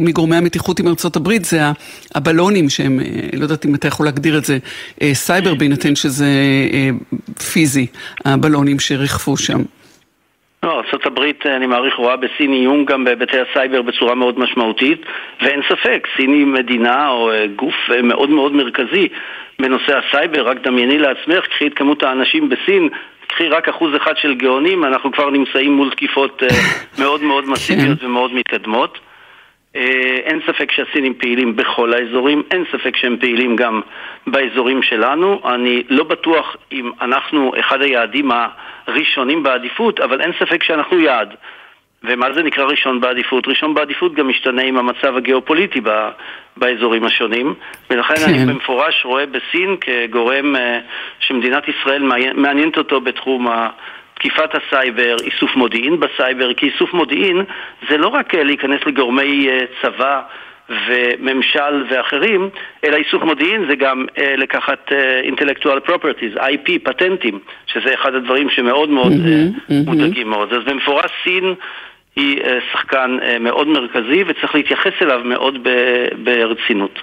מגורמי 0.00 0.36
המתיחות 0.36 0.80
עם 0.80 0.88
ארצות 0.88 1.16
הברית, 1.16 1.44
זה 1.44 1.60
הבלונים 2.14 2.70
שהם, 2.70 3.00
לא 3.32 3.42
יודעת 3.42 3.66
אם 3.66 3.74
אתה 3.74 3.88
יכול 3.88 4.06
להגדיר 4.06 4.38
את 4.38 4.44
זה, 4.44 4.58
סייבר 5.12 5.54
בהינתן 5.54 5.96
שזה 5.96 6.28
פיזי, 7.52 7.86
הבלונים. 8.24 8.67
שריחפו 8.78 9.36
שם. 9.36 9.58
לא, 10.62 10.82
ארה"ב, 10.94 11.20
אני 11.46 11.66
מעריך, 11.66 11.94
רואה 11.94 12.16
בסין 12.16 12.52
איום 12.52 12.84
גם 12.84 13.04
בהיבטי 13.04 13.36
הסייבר 13.40 13.82
בצורה 13.82 14.14
מאוד 14.14 14.38
משמעותית, 14.38 15.02
ואין 15.42 15.60
ספק, 15.68 16.06
סין 16.16 16.32
היא 16.32 16.46
מדינה 16.46 17.08
או 17.08 17.30
גוף 17.56 17.74
מאוד 18.02 18.30
מאוד 18.30 18.52
מרכזי 18.52 19.08
בנושא 19.58 19.98
הסייבר, 19.98 20.48
רק 20.48 20.56
דמייני 20.62 20.98
לעצמך, 20.98 21.46
קחי 21.46 21.66
את 21.66 21.74
כמות 21.74 22.02
האנשים 22.02 22.48
בסין, 22.48 22.88
קחי 23.26 23.48
רק 23.48 23.68
אחוז 23.68 23.96
אחד 23.96 24.16
של 24.16 24.34
גאונים, 24.34 24.84
אנחנו 24.84 25.12
כבר 25.12 25.30
נמצאים 25.30 25.72
מול 25.72 25.90
תקיפות 25.90 26.42
מאוד 27.00 27.22
מאוד 27.22 27.48
מסיביות 27.48 28.04
ומאוד 28.04 28.34
מתקדמות. 28.34 28.98
אין 29.74 30.40
ספק 30.46 30.72
שהסינים 30.72 31.14
פעילים 31.14 31.56
בכל 31.56 31.92
האזורים, 31.92 32.42
אין 32.50 32.64
ספק 32.72 32.96
שהם 32.96 33.16
פעילים 33.20 33.56
גם 33.56 33.80
באזורים 34.26 34.82
שלנו. 34.82 35.40
אני 35.44 35.82
לא 35.88 36.04
בטוח 36.04 36.56
אם 36.72 36.90
אנחנו 37.00 37.52
אחד 37.60 37.82
היעדים 37.82 38.30
הראשונים 38.86 39.42
בעדיפות, 39.42 40.00
אבל 40.00 40.20
אין 40.20 40.32
ספק 40.38 40.62
שאנחנו 40.62 40.98
יעד. 40.98 41.34
ומה 42.04 42.32
זה 42.32 42.42
נקרא 42.42 42.64
ראשון 42.64 43.00
בעדיפות? 43.00 43.48
ראשון 43.48 43.74
בעדיפות 43.74 44.14
גם 44.14 44.28
משתנה 44.28 44.62
עם 44.62 44.76
המצב 44.78 45.16
הגיאופוליטי 45.16 45.80
באזורים 46.56 47.04
השונים, 47.04 47.54
ולכן 47.90 48.14
כן. 48.14 48.24
אני 48.24 48.52
במפורש 48.52 49.04
רואה 49.04 49.26
בסין 49.26 49.76
כגורם 49.80 50.54
שמדינת 51.20 51.64
ישראל 51.68 52.02
מעניינת 52.34 52.78
אותו 52.78 53.00
בתחום 53.00 53.48
ה... 53.48 53.68
תקיפת 54.18 54.50
הסייבר, 54.54 55.16
איסוף 55.24 55.56
מודיעין 55.56 56.00
בסייבר, 56.00 56.54
כי 56.54 56.66
איסוף 56.66 56.92
מודיעין 56.94 57.44
זה 57.88 57.96
לא 57.96 58.08
רק 58.08 58.34
להיכנס 58.34 58.80
לגורמי 58.86 59.48
צבא 59.82 60.22
וממשל 60.88 61.84
ואחרים, 61.90 62.48
אלא 62.84 62.96
איסוף 62.96 63.22
מודיעין 63.22 63.66
זה 63.68 63.76
גם 63.76 64.06
לקחת 64.36 64.92
intellectual 65.24 65.88
properties, 65.88 66.36
IP, 66.36 66.78
פטנטים, 66.82 67.38
שזה 67.66 67.94
אחד 67.94 68.14
הדברים 68.14 68.50
שמאוד 68.50 68.88
מאוד 68.90 69.12
mm-hmm, 69.12 69.72
מודאגים 69.86 70.26
mm-hmm. 70.26 70.30
מאוד. 70.30 70.52
אז 70.52 70.64
במפורש 70.64 71.10
סין 71.24 71.54
היא 72.16 72.40
שחקן 72.72 73.18
מאוד 73.40 73.68
מרכזי 73.68 74.24
וצריך 74.26 74.54
להתייחס 74.54 74.92
אליו 75.02 75.20
מאוד 75.24 75.68
ברצינות. 76.24 76.98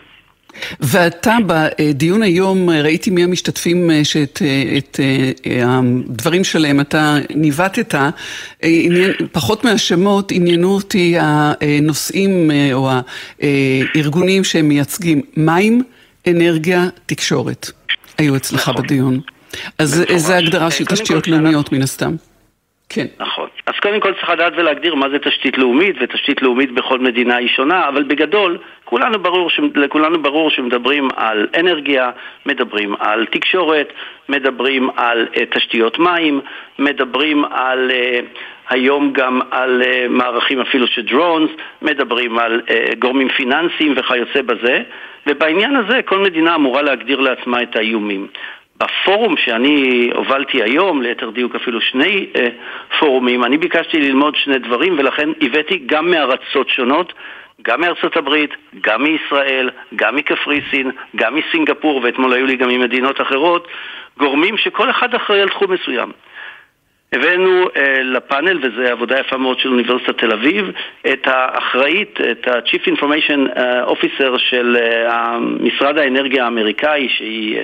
ואתה 0.80 1.38
בדיון 1.48 2.24
היום, 2.24 2.70
ראיתי 2.70 3.10
מי 3.10 3.24
המשתתפים 3.24 3.90
שאת 4.04 4.42
את, 4.78 5.00
הדברים 5.66 6.44
שלהם 6.44 6.80
אתה 6.80 7.16
ניווטת, 7.36 7.96
פחות 9.32 9.64
מהשמות 9.64 10.32
עניינו 10.32 10.76
אותי 10.76 11.16
הנושאים 11.20 12.52
או 12.74 12.90
הארגונים 13.42 14.44
שהם 14.44 14.68
מייצגים, 14.68 15.22
מים, 15.38 15.82
אנרגיה, 16.28 16.84
תקשורת, 17.06 17.72
היו 18.18 18.36
אצלך 18.36 18.70
נכון. 18.70 18.84
בדיון. 18.84 19.20
אז 19.80 20.06
זו 20.16 20.34
הגדרה 20.34 20.72
של 20.72 20.86
תשתיות 20.86 21.28
לאומיות 21.28 21.72
מן 21.72 21.82
הסתם. 21.82 22.16
כן. 22.90 23.06
נכון. 23.20 23.48
אז 23.66 23.74
קודם 23.82 24.00
כל 24.00 24.14
צריך 24.14 24.30
לדעת 24.30 24.54
ולהגדיר 24.58 24.96
מה 24.96 25.10
זה 25.10 25.20
תשתית 25.20 25.58
לאומית, 25.58 25.96
ותשתית 26.02 26.42
לאומית 26.42 26.72
בכל 26.72 27.00
מדינה 27.00 27.36
היא 27.36 27.50
שונה, 27.56 27.90
אבל 27.90 28.04
בגדול, 28.04 28.58
כולנו 28.86 29.20
ברור, 29.20 29.50
לכולנו 29.76 30.22
ברור 30.22 30.50
שמדברים 30.50 31.08
על 31.16 31.48
אנרגיה, 31.60 32.10
מדברים 32.46 32.96
על 33.00 33.26
תקשורת, 33.26 33.94
מדברים 34.30 34.90
על 34.96 35.28
uh, 35.34 35.40
תשתיות 35.56 36.00
מים, 36.00 36.42
מדברים 36.80 37.46
על, 37.46 37.92
uh, 37.92 38.26
היום 38.70 39.14
גם 39.14 39.42
על 39.52 39.82
uh, 39.82 40.10
מערכים 40.10 40.62
אפילו 40.62 40.88
של 40.88 41.02
דרונס, 41.02 41.50
מדברים 41.82 42.40
על 42.40 42.62
uh, 42.68 42.96
גורמים 43.00 43.30
פיננסיים 43.30 43.94
וכיוצא 43.98 44.42
בזה, 44.42 44.84
ובעניין 45.28 45.76
הזה 45.76 46.02
כל 46.06 46.20
מדינה 46.20 46.56
אמורה 46.56 46.82
להגדיר 46.82 47.20
לעצמה 47.20 47.62
את 47.62 47.76
האיומים. 47.76 48.28
בפורום 48.78 49.38
שאני 49.38 50.10
הובלתי 50.16 50.64
היום, 50.64 51.02
ליתר 51.02 51.30
דיוק 51.30 51.56
אפילו 51.56 51.82
שני 51.82 52.28
אה, 52.36 52.48
פורומים, 53.00 53.44
אני 53.44 53.58
ביקשתי 53.58 54.00
ללמוד 54.00 54.36
שני 54.36 54.60
דברים 54.60 54.96
ולכן 55.00 55.30
הבאתי 55.42 55.82
גם 55.86 56.12
מארצות 56.12 56.70
שונות 56.70 57.14
גם 57.62 57.82
מארצות 57.82 58.18
הברית, 58.18 58.52
גם 58.82 59.04
מישראל, 59.04 59.70
גם 59.96 60.16
מקפריסין, 60.16 60.92
גם 61.16 61.36
מסינגפור, 61.36 62.02
ואתמול 62.04 62.34
היו 62.34 62.46
לי 62.46 62.56
גם 62.56 62.70
ממדינות 62.70 63.22
אחרות, 63.22 63.68
גורמים 64.18 64.58
שכל 64.58 64.90
אחד 64.90 65.16
אחראי 65.16 65.42
על 65.42 65.50
תחום 65.50 65.72
מסוים. 65.72 66.12
הבאנו 67.14 67.66
uh, 67.66 67.80
לפאנל, 68.04 68.58
וזו 68.58 68.82
עבודה 68.82 69.20
יפה 69.20 69.38
מאוד 69.38 69.60
של 69.60 69.70
אוניברסיטת 69.70 70.18
תל 70.18 70.32
אביב, 70.32 70.72
את 71.14 71.28
האחראית, 71.28 72.20
את 72.32 72.48
ה-Chief 72.48 72.98
Information 72.98 73.58
Officer 73.88 74.38
של 74.38 74.78
uh, 75.08 75.14
משרד 75.40 75.98
האנרגיה 75.98 76.44
האמריקאי, 76.44 77.10
שהיא, 77.10 77.60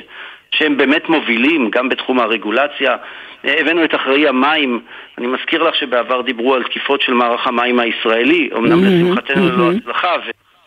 שהם 0.52 0.78
באמת 0.78 1.10
מובילים 1.10 1.70
גם 1.70 1.90
בתחום 1.90 2.20
הרגולציה. 2.20 2.96
הבאנו 3.44 3.84
את 3.84 3.96
אחראי 3.96 4.28
המים, 4.28 4.80
אני 5.18 5.28
מזכיר 5.28 5.64
לך 5.64 5.76
שבעבר 5.76 6.22
דיברו 6.22 6.56
על 6.56 6.64
תקיפות 6.64 7.02
של 7.02 7.14
מערך 7.14 7.48
המים 7.48 7.80
הישראלי, 7.80 8.50
אמנם 8.58 8.84
mm-hmm, 8.84 8.88
לשמחתנו. 8.88 9.50
ללא 9.50 9.72
הצלחה, 9.72 10.16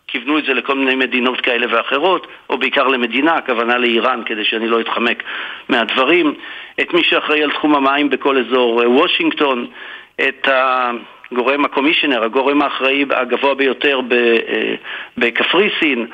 כיוונו 0.06 0.38
את 0.38 0.44
זה 0.44 0.54
לכל 0.54 0.74
מיני 0.74 0.94
מדינות 0.94 1.40
כאלה 1.40 1.66
ואחרות, 1.70 2.26
או 2.50 2.58
בעיקר 2.58 2.88
למדינה, 2.88 3.34
הכוונה 3.34 3.78
לאיראן, 3.78 4.22
כדי 4.26 4.44
שאני 4.44 4.68
לא 4.68 4.80
אתחמק 4.80 5.22
מהדברים. 5.68 6.34
את 6.80 6.94
מי 6.94 7.02
שאחראי 7.04 7.42
על 7.42 7.50
תחום 7.50 7.74
המים 7.74 8.10
בכל 8.10 8.38
אזור 8.38 8.82
אה, 8.82 8.90
וושינגטון, 8.90 9.66
את 10.20 10.48
הגורם 10.48 11.64
הקומישיונר, 11.64 12.24
הגורם 12.24 12.62
האחראי 12.62 13.04
הגבוה 13.10 13.54
ביותר 13.54 14.00
אה, 14.12 14.74
בקפריסין, 15.18 16.06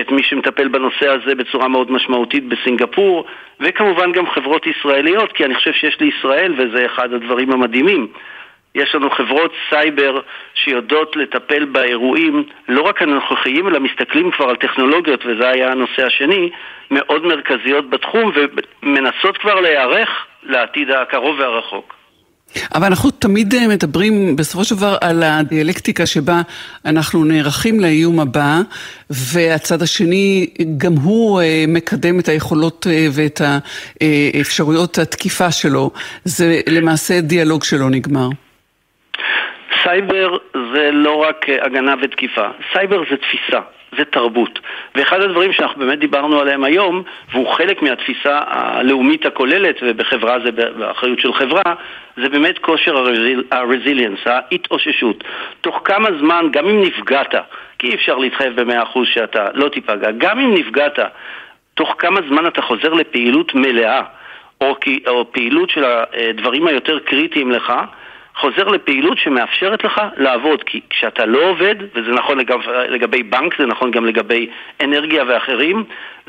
את 0.00 0.10
מי 0.10 0.22
שמטפל 0.22 0.68
בנושא 0.68 1.08
הזה 1.08 1.34
בצורה 1.34 1.68
מאוד 1.68 1.90
משמעותית 1.90 2.44
בסינגפור, 2.48 3.24
וכמובן 3.60 4.12
גם 4.12 4.30
חברות 4.30 4.66
ישראליות, 4.66 5.32
כי 5.32 5.44
אני 5.44 5.54
חושב 5.54 5.72
שיש 5.72 6.00
לישראל, 6.00 6.54
וזה 6.58 6.86
אחד 6.86 7.12
הדברים 7.12 7.52
המדהימים, 7.52 8.08
יש 8.74 8.94
לנו 8.94 9.10
חברות 9.10 9.52
סייבר 9.70 10.20
שיודעות 10.54 11.16
לטפל 11.16 11.64
באירועים 11.64 12.44
לא 12.68 12.82
רק 12.82 13.02
הנוכחיים, 13.02 13.68
אלא 13.68 13.80
מסתכלים 13.80 14.30
כבר 14.30 14.48
על 14.48 14.56
טכנולוגיות, 14.56 15.26
וזה 15.26 15.48
היה 15.48 15.72
הנושא 15.72 16.06
השני, 16.06 16.50
מאוד 16.90 17.26
מרכזיות 17.26 17.90
בתחום, 17.90 18.32
ומנסות 18.82 19.38
כבר 19.38 19.60
להיערך 19.60 20.26
לעתיד 20.42 20.90
הקרוב 20.90 21.40
והרחוק. 21.40 21.95
אבל 22.74 22.86
אנחנו 22.86 23.10
תמיד 23.10 23.54
אה, 23.54 23.68
מדברים 23.68 24.36
בסופו 24.36 24.64
של 24.64 24.74
דבר 24.76 24.96
על 25.00 25.22
הדיאלקטיקה 25.22 26.06
שבה 26.06 26.42
אנחנו 26.84 27.24
נערכים 27.24 27.80
לאיום 27.80 28.20
הבא, 28.20 28.60
והצד 29.10 29.82
השני 29.82 30.46
גם 30.76 30.94
הוא 30.96 31.40
אה, 31.40 31.64
מקדם 31.68 32.18
את 32.18 32.28
היכולות 32.28 32.86
אה, 32.90 33.08
ואת 33.12 33.40
האפשרויות 34.00 34.98
התקיפה 34.98 35.52
שלו. 35.52 35.90
זה 36.24 36.60
למעשה 36.68 37.20
דיאלוג 37.20 37.64
שלא 37.64 37.90
נגמר. 37.90 38.28
סייבר 39.82 40.36
זה 40.74 40.90
לא 40.92 41.16
רק 41.16 41.48
אה, 41.48 41.64
הגנה 41.64 41.94
ותקיפה, 42.00 42.46
סייבר 42.72 43.02
זה 43.10 43.16
תפיסה. 43.16 43.60
זה 43.98 44.04
תרבות. 44.04 44.58
ואחד 44.94 45.20
הדברים 45.22 45.52
שאנחנו 45.52 45.86
באמת 45.86 45.98
דיברנו 45.98 46.40
עליהם 46.40 46.64
היום, 46.64 47.02
והוא 47.32 47.52
חלק 47.52 47.82
מהתפיסה 47.82 48.40
הלאומית 48.46 49.26
הכוללת, 49.26 49.76
ובחברה 49.82 50.40
זה 50.44 50.52
באחריות 50.52 51.20
של 51.20 51.32
חברה, 51.32 51.74
זה 52.16 52.28
באמת 52.28 52.58
כושר 52.58 53.06
הרזיליאנס, 53.50 54.18
ההתאוששות. 54.26 55.24
תוך 55.60 55.80
כמה 55.84 56.08
זמן, 56.20 56.46
גם 56.50 56.68
אם 56.68 56.82
נפגעת, 56.82 57.34
כי 57.78 57.86
אי 57.86 57.94
אפשר 57.94 58.16
להתחייב 58.16 58.60
במאה 58.60 58.82
אחוז 58.82 59.06
שאתה 59.12 59.46
לא 59.54 59.68
תיפגע, 59.68 60.10
גם 60.18 60.38
אם 60.38 60.54
נפגעת, 60.54 60.98
תוך 61.74 61.94
כמה 61.98 62.20
זמן 62.28 62.46
אתה 62.46 62.62
חוזר 62.62 62.92
לפעילות 62.92 63.54
מלאה, 63.54 64.02
או, 64.60 64.74
או 65.06 65.32
פעילות 65.32 65.70
של 65.70 65.84
הדברים 65.84 66.66
היותר 66.66 66.98
קריטיים 66.98 67.50
לך, 67.50 67.72
חוזר 68.36 68.68
לפעילות 68.68 69.18
שמאפשרת 69.18 69.84
לך 69.84 70.00
לעבוד, 70.16 70.62
כי 70.62 70.80
כשאתה 70.90 71.26
לא 71.26 71.48
עובד, 71.48 71.74
וזה 71.94 72.10
נכון 72.10 72.38
לגב, 72.38 72.60
לגבי 72.88 73.22
בנק, 73.22 73.58
זה 73.58 73.66
נכון 73.66 73.90
גם 73.90 74.06
לגבי 74.06 74.50
אנרגיה 74.84 75.24
ואחרים, 75.26 75.84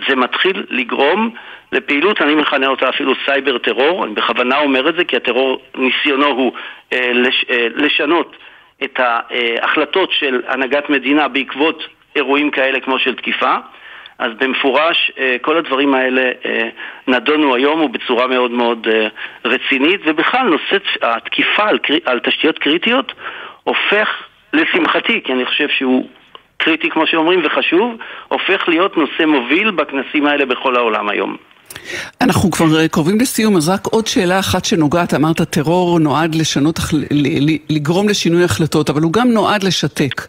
זה 0.07 0.15
מתחיל 0.15 0.65
לגרום 0.69 1.33
לפעילות, 1.71 2.21
אני 2.21 2.35
מכנה 2.35 2.67
אותה 2.67 2.89
אפילו 2.89 3.13
סייבר 3.25 3.57
טרור, 3.57 4.05
אני 4.05 4.13
בכוונה 4.13 4.59
אומר 4.59 4.89
את 4.89 4.95
זה 4.95 5.03
כי 5.03 5.15
הטרור, 5.15 5.61
ניסיונו 5.75 6.25
הוא 6.25 6.51
אה, 6.93 7.11
לש, 7.13 7.45
אה, 7.49 7.67
לשנות 7.75 8.35
את 8.83 8.99
ההחלטות 8.99 10.11
של 10.11 10.41
הנהגת 10.47 10.89
מדינה 10.89 11.27
בעקבות 11.27 11.87
אירועים 12.15 12.51
כאלה 12.51 12.79
כמו 12.79 12.99
של 12.99 13.15
תקיפה. 13.15 13.55
אז 14.19 14.31
במפורש 14.39 15.11
אה, 15.19 15.35
כל 15.41 15.57
הדברים 15.57 15.93
האלה 15.93 16.31
אה, 16.45 16.69
נדונו 17.07 17.55
היום 17.55 17.81
ובצורה 17.81 18.27
מאוד 18.27 18.51
מאוד 18.51 18.87
אה, 18.91 19.07
רצינית, 19.45 20.01
ובכלל 20.05 20.47
נושא 20.47 20.77
התקיפה 21.01 21.63
על, 21.63 21.79
על 22.05 22.19
תשתיות 22.19 22.59
קריטיות 22.59 23.13
הופך, 23.63 24.09
לשמחתי, 24.53 25.21
כי 25.23 25.33
אני 25.33 25.45
חושב 25.45 25.67
שהוא 25.69 26.09
קריטי 26.57 26.89
כמו 26.89 27.07
שאומרים 27.07 27.41
וחשוב, 27.43 27.95
הופך 28.27 28.69
להיות 28.69 28.97
נושא 28.97 29.23
מוביל 29.25 29.71
בכנסים 29.71 30.25
האלה 30.25 30.45
בכל 30.45 30.75
העולם 30.75 31.09
היום. 31.09 31.37
אנחנו 32.21 32.51
כבר 32.51 32.79
אה, 32.79 32.87
קרובים 32.87 33.19
לסיום, 33.19 33.55
אז 33.55 33.69
רק 33.69 33.85
עוד 33.85 34.07
שאלה 34.07 34.39
אחת 34.39 34.65
שנוגעת, 34.65 35.13
אמרת 35.13 35.41
טרור 35.41 35.99
נועד 35.99 36.35
לשנות, 36.35 36.79
לגרום 37.69 38.09
לשינוי 38.09 38.43
החלטות, 38.43 38.89
אבל 38.89 39.01
הוא 39.01 39.13
גם 39.13 39.27
נועד 39.27 39.63
לשתק. 39.63 40.21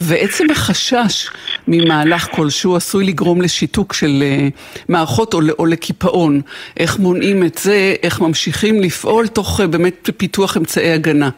ועצם 0.00 0.44
החשש 0.50 1.28
ממהלך 1.68 2.28
כלשהו 2.30 2.76
עשוי 2.76 3.04
לגרום 3.04 3.42
לשיתוק 3.42 3.92
של 3.92 4.22
אה, 4.22 4.48
מערכות 4.88 5.34
או, 5.34 5.40
או 5.58 5.66
לקיפאון. 5.66 6.40
איך 6.80 6.98
מונעים 6.98 7.42
את 7.44 7.58
זה, 7.58 7.94
איך 8.02 8.20
ממשיכים 8.20 8.80
לפעול 8.82 9.26
תוך 9.26 9.60
אה, 9.60 9.66
באמת 9.66 10.10
פיתוח 10.16 10.56
אמצעי 10.56 10.92
הגנה. 10.92 11.28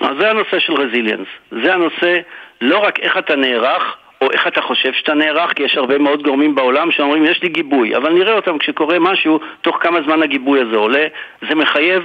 אז 0.00 0.16
זה 0.20 0.30
הנושא 0.30 0.58
של 0.58 0.72
רזיליאנס. 0.72 1.26
זה 1.50 1.74
הנושא 1.74 2.18
לא 2.60 2.78
רק 2.78 2.98
איך 2.98 3.12
אתה 3.18 3.36
נערך, 3.36 3.82
או 4.22 4.30
איך 4.32 4.46
אתה 4.46 4.62
חושב 4.62 4.92
שאתה 4.92 5.14
נערך, 5.14 5.52
כי 5.52 5.62
יש 5.62 5.76
הרבה 5.76 5.98
מאוד 5.98 6.22
גורמים 6.22 6.54
בעולם 6.54 6.90
שאומרים 6.90 7.24
יש 7.24 7.42
לי 7.42 7.48
גיבוי, 7.48 7.96
אבל 7.96 8.12
נראה 8.12 8.34
אותם 8.34 8.58
כשקורה 8.58 8.98
משהו, 8.98 9.40
תוך 9.60 9.76
כמה 9.80 10.02
זמן 10.02 10.22
הגיבוי 10.22 10.60
הזה 10.60 10.76
עולה. 10.76 11.06
זה 11.48 11.54
מחייב, 11.54 12.02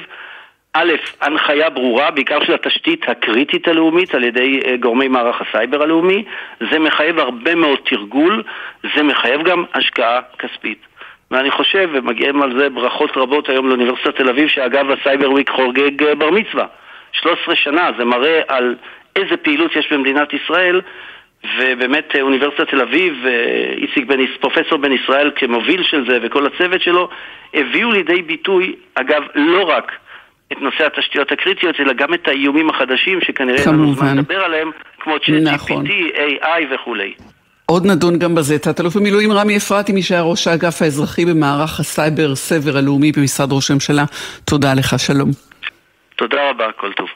א', 0.73 0.93
הנחיה 1.21 1.69
ברורה, 1.69 2.11
בעיקר 2.11 2.43
של 2.45 2.53
התשתית 2.53 3.09
הקריטית 3.09 3.67
הלאומית 3.67 4.15
על 4.15 4.23
ידי 4.23 4.59
אה, 4.65 4.77
גורמי 4.77 5.07
מערך 5.07 5.41
הסייבר 5.41 5.83
הלאומי, 5.83 6.23
זה 6.71 6.79
מחייב 6.79 7.19
הרבה 7.19 7.55
מאוד 7.55 7.79
תרגול, 7.85 8.43
זה 8.95 9.03
מחייב 9.03 9.43
גם 9.43 9.63
השקעה 9.73 10.19
כספית. 10.39 10.79
ואני 11.31 11.51
חושב, 11.51 11.89
ומגיעים 11.93 12.41
על 12.41 12.59
זה 12.59 12.69
ברכות 12.69 13.17
רבות 13.17 13.49
היום 13.49 13.67
לאוניברסיטת 13.67 14.15
תל 14.15 14.29
אביב, 14.29 14.47
שאגב 14.47 14.91
ה 14.91 14.98
Cyber 14.98 15.31
Week 15.31 15.49
חוגג 15.49 16.03
אה, 16.03 16.15
בר 16.15 16.31
מצווה. 16.31 16.65
13 17.11 17.55
שנה, 17.55 17.89
זה 17.97 18.05
מראה 18.05 18.41
על 18.47 18.75
איזה 19.15 19.37
פעילות 19.37 19.75
יש 19.75 19.93
במדינת 19.93 20.33
ישראל 20.33 20.81
ובאמת 21.43 22.15
אה, 22.15 22.21
אוניברסיטת 22.21 22.69
תל 22.69 22.81
אביב, 22.81 23.13
אה, 23.25 23.73
איציק 23.77 24.05
בן, 24.07 24.17
פרופסור 24.41 24.77
בן 24.77 24.91
ישראל 24.91 25.31
כמוביל 25.35 25.83
של 25.83 26.05
זה 26.09 26.17
וכל 26.21 26.45
הצוות 26.45 26.81
שלו, 26.81 27.09
הביאו 27.53 27.91
לידי 27.91 28.21
ביטוי, 28.21 28.75
אגב, 28.95 29.21
לא 29.35 29.63
רק 29.63 29.91
את 30.51 30.61
נושא 30.61 30.85
התשתיות 30.85 31.31
הקריטיות, 31.31 31.75
אלא 31.79 31.93
גם 31.93 32.13
את 32.13 32.27
האיומים 32.27 32.69
החדשים 32.69 33.19
שכנראה 33.21 33.57
אין 33.59 33.69
לנו 33.73 33.93
זמן 33.93 34.17
לדבר 34.17 34.43
עליהם, 34.43 34.71
כמו 34.99 35.15
נכון. 35.41 35.85
GPT, 35.85 35.89
AI 36.43 36.75
וכולי. 36.75 37.13
עוד 37.65 37.85
נדון 37.85 38.19
גם 38.19 38.35
בזה. 38.35 38.59
תת-אלוף 38.59 38.95
במילואים 38.95 39.31
רמי 39.31 39.57
אפרתי, 39.57 39.93
מי 39.93 40.01
שהיה 40.01 40.21
ראש 40.21 40.47
האגף 40.47 40.81
האזרחי 40.81 41.25
במערך 41.25 41.79
הסייבר 41.79 42.35
סבר 42.35 42.77
הלאומי 42.77 43.11
במשרד 43.11 43.51
ראש 43.51 43.71
הממשלה, 43.71 44.03
תודה 44.45 44.73
לך, 44.73 44.99
שלום. 44.99 45.29
תודה 46.15 46.49
רבה, 46.49 46.71
כל 46.71 46.93
טוב. 46.93 47.07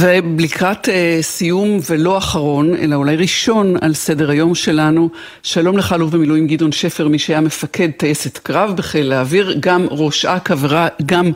ולקראת 0.00 0.88
אה, 0.88 1.18
סיום 1.20 1.78
ולא 1.90 2.18
אחרון, 2.18 2.74
אלא 2.74 2.94
אולי 2.94 3.16
ראשון 3.16 3.74
על 3.80 3.94
סדר 3.94 4.30
היום 4.30 4.54
שלנו, 4.54 5.08
שלום 5.42 5.78
לך 5.78 5.92
אלוף 5.92 6.10
במילואים 6.10 6.46
גדעון 6.46 6.72
שפר, 6.72 7.08
מי 7.08 7.18
שהיה 7.18 7.40
מפקד 7.40 7.90
טייסת 7.90 8.38
קרב 8.38 8.76
בחיל 8.76 9.12
האוויר, 9.12 9.54
גם 9.60 9.86
ראש 9.90 10.24
אכ"א 10.24 10.54
וגם 11.00 11.26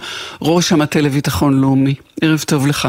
ראש 0.43 0.73
המטה 0.73 1.01
לביטחון 1.01 1.61
לאומי. 1.61 1.95
ערב 2.23 2.39
טוב 2.47 2.67
לך. 2.67 2.89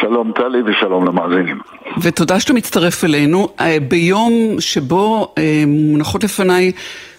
שלום 0.00 0.32
טלי 0.34 0.62
ושלום 0.66 1.06
למאזינים. 1.06 1.58
ותודה 2.02 2.40
שאתה 2.40 2.52
מצטרף 2.52 3.04
אלינו. 3.04 3.48
אה, 3.60 3.76
ביום 3.88 4.32
שבו 4.58 5.34
אה, 5.38 5.64
מונחות 5.66 6.24
לפניי 6.24 6.72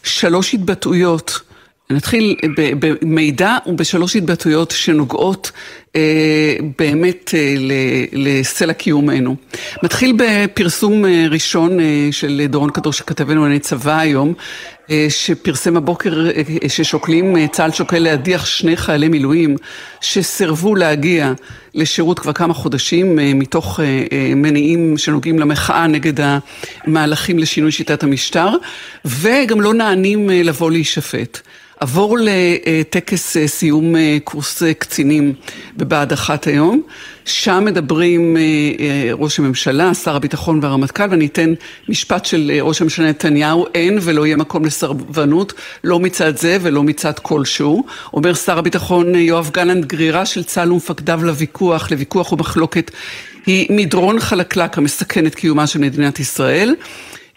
שלוש 0.04 0.54
התבטאויות. 0.54 1.51
נתחיל 1.92 2.36
במידע 2.80 3.58
ובשלוש 3.66 4.16
התבטאויות 4.16 4.72
שנוגעות 4.72 5.52
אה, 5.96 6.56
באמת 6.80 7.32
אה, 7.34 7.56
לסלע 8.12 8.74
קיומנו. 8.74 9.36
מתחיל 9.84 10.18
בפרסום 10.18 11.06
אה, 11.06 11.26
ראשון 11.30 11.80
אה, 11.80 12.10
של 12.12 12.42
דורון 12.50 12.70
קדוש 12.70 12.98
שכתבנו 12.98 13.42
לענייני 13.42 13.60
צבא 13.60 14.00
היום, 14.00 14.34
אה, 14.92 15.08
שפרסם 15.10 15.78
הבוקר 15.78 16.30
אה, 16.30 16.70
ששוקלים, 16.70 17.38
אה, 17.38 17.48
צה"ל 17.48 17.72
שוקל 17.72 18.00
להדיח 18.00 18.46
שני 18.46 18.78
חיילי 18.78 19.08
מילואים 19.08 19.56
שסירבו 20.02 20.76
להגיע 20.76 21.34
לשירות 21.76 22.20
כבר 22.20 22.34
כמה 22.34 22.54
חודשים 22.54 23.20
אה, 23.20 23.34
מתוך 23.34 23.80
אה, 23.80 23.86
אה, 24.12 24.36
מניעים 24.36 24.98
שנוגעים 24.98 25.40
למחאה 25.40 25.88
נגד 25.88 26.14
המהלכים 26.88 27.40
לשינוי 27.40 27.72
שיטת 27.72 28.04
המשטר, 28.04 28.50
וגם 29.06 29.62
לא 29.62 29.74
נענים 29.74 30.30
אה, 30.30 30.44
לבוא 30.44 30.72
להישפט. 30.72 31.42
עבור 31.82 32.18
לטקס 32.22 33.38
אה, 33.38 33.48
סיום 33.48 33.96
אה, 33.96 34.18
קורס 34.24 34.64
אה, 34.64 34.74
קצינים 34.74 35.34
בבה"ד 35.78 36.14
1 36.14 36.48
היום. 36.48 36.82
שם 37.26 37.64
מדברים 37.66 38.38
ראש 39.12 39.40
הממשלה, 39.40 39.94
שר 39.94 40.16
הביטחון 40.16 40.60
והרמטכ"ל, 40.62 41.04
ואני 41.10 41.26
אתן 41.26 41.54
משפט 41.90 42.26
של 42.26 42.52
ראש 42.62 42.82
הממשלה 42.82 43.10
נתניהו, 43.10 43.66
אין 43.76 43.98
ולא 44.02 44.26
יהיה 44.26 44.38
מקום 44.38 44.66
לסרבנות, 44.66 45.54
לא 45.84 46.00
מצד 46.00 46.38
זה 46.38 46.58
ולא 46.62 46.84
מצד 46.84 47.20
כלשהו. 47.20 47.86
אומר 48.14 48.34
שר 48.34 48.58
הביטחון 48.58 49.16
יואב 49.16 49.50
גלנט, 49.54 49.86
גרירה 49.86 50.26
של 50.26 50.44
צה"ל 50.44 50.72
ומפקדיו 50.72 51.24
לוויכוח, 51.24 51.92
לוויכוח 51.92 52.32
ומחלוקת, 52.32 52.92
היא 53.46 53.68
מדרון 53.70 54.20
חלקלק 54.20 54.78
המסכן 54.78 55.26
את 55.26 55.36
קיומה 55.36 55.68
של 55.68 55.80
מדינת 55.80 56.20
ישראל. 56.20 56.76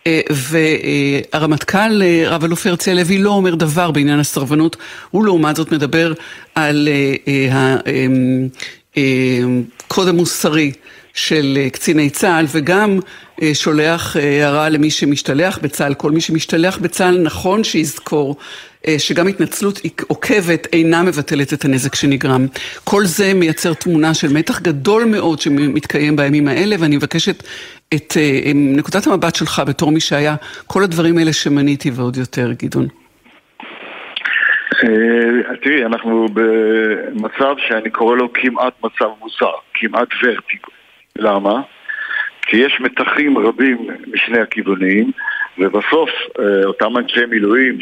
אה, 0.07 0.21
והרמטכ"ל 0.31 2.03
אה, 2.03 2.25
רב 2.27 2.45
אלוף 2.45 2.67
הרצי 2.67 2.91
הלוי 2.91 3.19
לא 3.19 3.31
אומר 3.31 3.55
דבר 3.55 3.91
בעניין 3.91 4.21
הסרבנות, 4.21 4.77
הוא 5.11 5.25
לעומת 5.25 5.57
זאת 5.57 5.73
מדבר 5.73 6.13
על 6.55 6.89
הקוד 9.87 10.07
אה, 10.07 10.13
המוסרי 10.13 10.73
של 11.15 11.59
קציני 11.73 12.11
צה"ל 12.11 12.47
וגם 12.51 13.01
שולח 13.53 14.17
הערה 14.17 14.69
למי 14.69 14.91
שמשתלח 14.91 15.59
בצה"ל, 15.63 15.95
כל 15.95 16.11
מי 16.11 16.21
שמשתלח 16.21 16.79
בצה"ל 16.79 17.19
נכון 17.19 17.65
שיזכור 17.65 18.37
שגם 18.99 19.29
התנצלות 19.29 19.81
עוקבת 20.09 20.67
אינה 20.73 21.03
מבטלת 21.03 21.53
את 21.53 21.65
הנזק 21.65 21.95
שנגרם. 21.95 22.47
כל 22.85 23.05
זה 23.05 23.35
מייצר 23.35 23.75
תמונה 23.75 24.15
של 24.15 24.29
מתח 24.33 24.61
גדול 24.61 25.05
מאוד 25.05 25.41
שמתקיים 25.41 26.17
בימים 26.17 26.49
האלה 26.49 26.77
ואני 26.79 26.97
מבקשת 26.97 27.43
את 27.95 28.13
uh, 28.13 28.51
נקודת 28.55 29.07
המבט 29.07 29.35
שלך 29.35 29.63
בתור 29.67 29.93
מי 29.93 30.01
שהיה 30.01 30.35
כל 30.67 30.83
הדברים 30.83 31.19
האלה 31.19 31.33
שמניתי 31.33 31.91
ועוד 31.91 32.17
יותר, 32.17 32.53
גדעון. 32.63 32.87
Uh, 34.73 34.87
תראי, 35.63 35.85
אנחנו 35.85 36.27
במצב 36.35 37.55
שאני 37.59 37.91
קורא 37.91 38.17
לו 38.17 38.33
כמעט 38.33 38.73
מצב 38.85 39.09
מוזר, 39.21 39.55
כמעט 39.75 40.09
ורטיגו. 40.23 40.71
למה? 41.19 41.61
כי 42.43 42.57
יש 42.57 42.81
מתחים 42.81 43.39
רבים 43.39 43.87
משני 44.13 44.41
הכיוונים, 44.41 45.11
ובסוף 45.59 46.11
אותם 46.65 46.97
אנשי 46.97 47.27
מילואים 47.31 47.79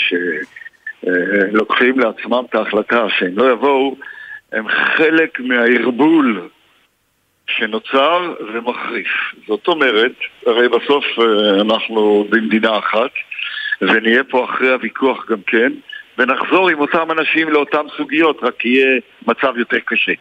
שלוקחים 1.04 1.98
לעצמם 1.98 2.44
את 2.50 2.54
ההחלטה 2.54 3.06
שהם 3.08 3.38
לא 3.38 3.52
יבואו, 3.52 3.96
הם 4.52 4.68
חלק 4.68 5.40
מהערבול 5.40 6.48
שנוצר 7.46 8.34
ומחריף. 8.54 9.08
זאת 9.46 9.68
אומרת, 9.68 10.12
הרי 10.46 10.68
בסוף 10.68 11.04
אה, 11.18 11.60
אנחנו 11.60 12.26
במדינה 12.30 12.78
אחת, 12.78 13.10
ונהיה 13.82 14.24
פה 14.24 14.44
אחרי 14.44 14.72
הוויכוח 14.72 15.26
גם 15.30 15.42
כן, 15.46 15.72
ונחזור 16.18 16.68
עם 16.68 16.80
אותם 16.80 17.10
אנשים 17.10 17.48
לאותן 17.48 17.86
סוגיות, 17.96 18.38
רק 18.42 18.64
יהיה 18.64 19.00
מצב 19.26 19.56
יותר 19.56 19.78
קשה. 19.84 20.12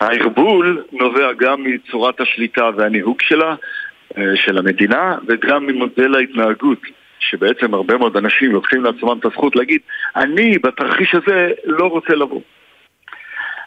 הערבול 0.00 0.84
נובע 0.92 1.32
גם 1.32 1.64
מצורת 1.64 2.20
השליטה 2.20 2.70
והניהוג 2.76 3.20
שלה, 3.20 3.54
אה, 4.18 4.36
של 4.36 4.58
המדינה, 4.58 5.16
וגם 5.26 5.66
ממודל 5.66 6.14
ההתנהגות, 6.14 6.78
שבעצם 7.20 7.74
הרבה 7.74 7.96
מאוד 7.96 8.16
אנשים 8.16 8.52
לוקחים 8.52 8.84
לעצמם 8.84 9.18
את 9.18 9.24
הזכות 9.24 9.56
להגיד, 9.56 9.80
אני 10.16 10.58
בתרחיש 10.58 11.14
הזה 11.14 11.50
לא 11.64 11.86
רוצה 11.86 12.14
לבוא. 12.14 12.40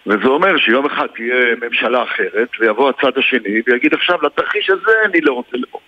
וזה 0.08 0.28
אומר 0.28 0.58
שיום 0.58 0.86
אחד 0.86 1.08
תהיה 1.16 1.56
ממשלה 1.62 2.04
אחרת, 2.04 2.50
ויבוא 2.60 2.90
הצד 2.90 3.18
השני 3.18 3.62
ויגיד 3.68 3.94
עכשיו 3.94 4.18
לתרחיש 4.22 4.70
הזה 4.70 4.92
אני 5.06 5.22
לא 5.22 5.34
רוצה 5.34 5.58
לבוא. 5.58 5.80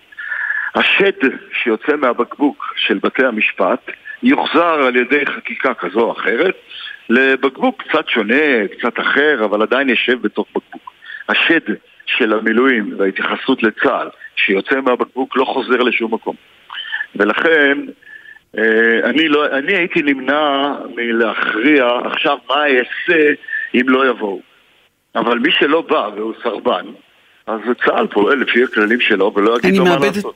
השד 0.76 1.28
שיוצא 1.64 1.96
מהבקבוק 1.96 2.74
של 2.78 3.00
בתי 3.04 3.26
המשפט 3.26 3.92
יוחזר 4.24 4.86
על 4.88 4.96
ידי 4.96 5.26
חקיקה 5.26 5.74
כזו 5.74 6.00
או 6.00 6.12
אחרת 6.12 6.56
לבקבוק 7.10 7.84
קצת 7.84 8.08
שונה, 8.08 8.68
קצת 8.78 9.00
אחר, 9.00 9.46
אבל 9.46 9.62
עדיין 9.62 9.90
יושב 9.90 10.22
בתוך 10.22 10.48
בקבוק. 10.56 10.94
השד 11.30 11.74
של 12.06 12.34
המילואים 12.34 12.94
וההתייחסות 12.98 13.64
לצה"ל 13.64 14.10
שיוצא 14.36 14.82
מהבקבוק 14.82 15.38
לא 15.38 15.46
חוזר 15.46 15.78
לשום 15.78 16.14
מקום. 16.14 16.36
ולכן 17.16 17.78
אה, 18.58 19.10
אני, 19.10 19.28
לא, 19.28 19.46
אני 19.58 19.76
הייתי 19.76 20.02
נמנע 20.02 20.74
מלהכריע 20.96 21.88
עכשיו 22.06 22.38
מה 22.50 22.64
אעשה 22.68 23.34
אם 23.76 23.90
לא 23.90 24.10
יבואו. 24.10 24.42
אבל 25.16 25.40
מי 25.40 25.52
שלא 25.52 25.82
בא 25.82 26.10
והוא 26.16 26.34
סרבן, 26.44 26.86
אז 27.48 27.60
צה"ל 27.86 28.08
פועל 28.08 28.38
לפי 28.38 28.64
הכללים 28.64 29.00
שלו 29.00 29.32
ולא 29.36 29.58
יגיד 29.58 29.76
לו 29.76 29.86
מה 29.86 29.98
לעשות. 29.98 30.36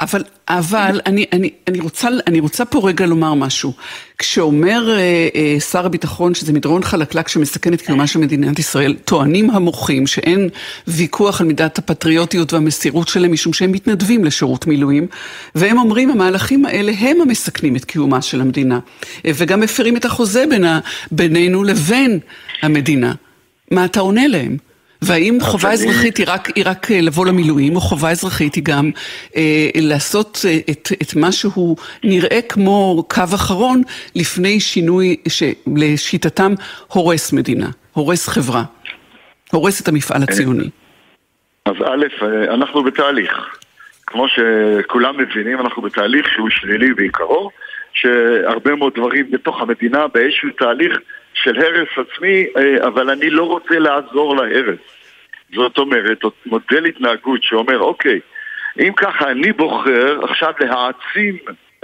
אבל, 0.00 0.24
אבל 0.48 1.00
אני, 1.06 1.26
אני, 1.32 1.50
אני, 1.68 1.80
רוצה, 1.80 2.08
אני 2.26 2.40
רוצה 2.40 2.64
פה 2.64 2.88
רגע 2.88 3.06
לומר 3.06 3.34
משהו. 3.34 3.72
כשאומר 4.18 4.90
אה, 4.90 5.28
אה, 5.34 5.60
שר 5.60 5.86
הביטחון 5.86 6.34
שזה 6.34 6.52
מדרון 6.52 6.82
חלקלק 6.82 7.28
שמסכן 7.28 7.74
את 7.74 7.82
קיומה 7.82 8.06
של 8.06 8.18
מדינת 8.18 8.58
ישראל, 8.58 8.96
טוענים 9.04 9.50
המוחים 9.50 10.06
שאין 10.06 10.48
ויכוח 10.88 11.40
על 11.40 11.46
מידת 11.46 11.78
הפטריוטיות 11.78 12.52
והמסירות 12.52 13.08
שלהם 13.08 13.32
משום 13.32 13.52
שהם 13.52 13.72
מתנדבים 13.72 14.24
לשירות 14.24 14.66
מילואים, 14.66 15.06
והם 15.54 15.78
אומרים 15.78 16.10
המהלכים 16.10 16.64
האלה 16.64 16.92
הם 16.98 17.20
המסכנים 17.20 17.76
את 17.76 17.84
קיומה 17.84 18.22
של 18.22 18.40
המדינה, 18.40 18.78
אה, 19.26 19.30
וגם 19.34 19.60
מפרים 19.60 19.96
את 19.96 20.04
החוזה 20.04 20.44
בין, 20.50 20.64
בינינו 21.10 21.64
לבין 21.64 22.18
המדינה. 22.62 23.14
מה 23.70 23.84
אתה 23.84 24.00
עונה 24.00 24.26
להם? 24.26 24.67
והאם 25.02 25.38
חובה 25.40 25.72
אזרחית 25.72 26.16
היא 26.16 26.26
רק, 26.28 26.48
היא 26.56 26.64
רק 26.66 26.90
אה, 26.90 27.00
לבוא 27.00 27.26
למילואים, 27.26 27.76
או 27.76 27.80
חובה 27.80 28.10
אזרחית 28.10 28.54
היא 28.54 28.64
גם 28.64 28.90
אה, 29.36 29.68
לעשות 29.74 30.38
אה, 30.48 30.58
את, 30.70 30.88
את 31.02 31.16
מה 31.16 31.32
שהוא 31.32 31.76
נראה 32.04 32.42
כמו 32.48 33.04
קו 33.08 33.22
אחרון 33.34 33.82
לפני 34.16 34.60
שינוי 34.60 35.16
שלשיטתם 35.28 36.54
הורס 36.88 37.32
מדינה, 37.32 37.66
הורס 37.92 38.28
חברה, 38.28 38.62
הורס 39.52 39.82
את 39.82 39.88
המפעל 39.88 40.22
הציוני. 40.22 40.70
אז 41.64 41.74
א', 41.84 42.24
אה, 42.24 42.54
אנחנו 42.54 42.82
בתהליך. 42.82 43.58
כמו 44.06 44.26
שכולם 44.28 45.18
מבינים, 45.18 45.60
אנחנו 45.60 45.82
בתהליך 45.82 46.28
שהוא 46.34 46.50
שלילי 46.50 46.94
בעיקרו, 46.94 47.50
שהרבה 47.92 48.74
מאוד 48.74 48.92
דברים 48.94 49.30
בתוך 49.30 49.60
המדינה 49.60 50.06
באיזשהו 50.06 50.48
תהליך 50.58 50.98
של 51.42 51.58
הרס 51.60 51.88
עצמי, 51.96 52.46
אה, 52.56 52.86
אבל 52.86 53.10
אני 53.10 53.30
לא 53.30 53.44
רוצה 53.44 53.78
לעזור 53.78 54.36
להרס. 54.36 54.78
זאת 55.54 55.78
אומרת, 55.78 56.22
מודל 56.46 56.84
התנהגות 56.84 57.42
שאומר, 57.42 57.78
אוקיי, 57.78 58.20
אם 58.78 58.92
ככה 58.96 59.30
אני 59.30 59.52
בוחר 59.52 60.18
עכשיו 60.22 60.52
להעצים 60.60 61.36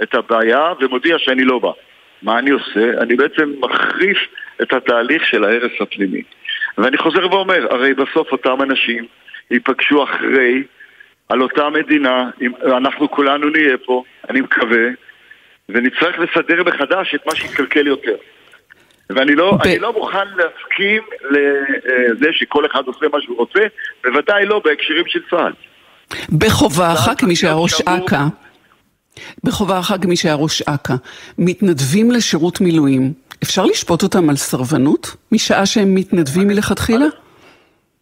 את 0.03 0.15
הבעיה 0.15 0.73
ומודיע 0.79 1.19
שאני 1.19 1.43
לא 1.43 1.59
בא. 1.59 1.71
מה 2.21 2.39
אני 2.39 2.49
עושה? 2.49 3.01
אני 3.01 3.15
בעצם 3.15 3.53
מחריף 3.59 4.17
את 4.61 4.73
התהליך 4.73 5.25
של 5.25 5.43
ההרס 5.43 5.71
הפנימי. 5.79 6.21
ואני 6.77 6.97
חוזר 6.97 7.33
ואומר, 7.33 7.67
הרי 7.69 7.93
בסוף 7.93 8.31
אותם 8.31 8.61
אנשים 8.61 9.05
ייפגשו 9.51 10.03
אחרי 10.03 10.63
על 11.29 11.41
אותה 11.41 11.69
מדינה, 11.69 12.29
אם 12.41 12.51
אנחנו 12.65 13.11
כולנו 13.11 13.49
נהיה 13.49 13.77
פה, 13.77 14.03
אני 14.29 14.41
מקווה, 14.41 14.87
ונצטרך 15.69 16.19
לסדר 16.19 16.63
מחדש 16.63 17.15
את 17.15 17.25
מה 17.25 17.35
שהתקלקל 17.35 17.87
יותר. 17.87 18.15
ואני 19.09 19.35
לא, 19.35 19.57
ב... 19.63 19.67
לא 19.79 19.93
מוכן 19.93 20.27
להסכים 20.27 21.01
לזה 21.29 22.27
שכל 22.31 22.65
אחד 22.65 22.81
עושה 22.85 23.05
מה 23.13 23.21
שהוא 23.21 23.37
רוצה, 23.37 23.59
בוודאי 24.03 24.45
לא 24.45 24.61
בהקשרים 24.65 25.03
של 25.07 25.19
צה"ל. 25.29 25.53
בכובעך 26.29 27.09
כמי 27.17 27.35
שהיה 27.35 27.53
ראש 27.53 27.81
אכ"א, 27.81 28.23
בכובעך 29.43 29.93
כמי 30.01 30.15
שהיה 30.15 30.35
ראש 30.35 30.61
אכ"א, 30.61 30.93
מתנדבים 31.37 32.11
לשירות 32.11 32.61
מילואים, 32.61 33.13
אפשר 33.43 33.65
לשפוט 33.65 34.03
אותם 34.03 34.29
על 34.29 34.35
סרבנות 34.35 35.15
משעה 35.31 35.65
שהם 35.65 35.95
מתנדבים 35.95 36.47
מלכתחילה? 36.47 37.05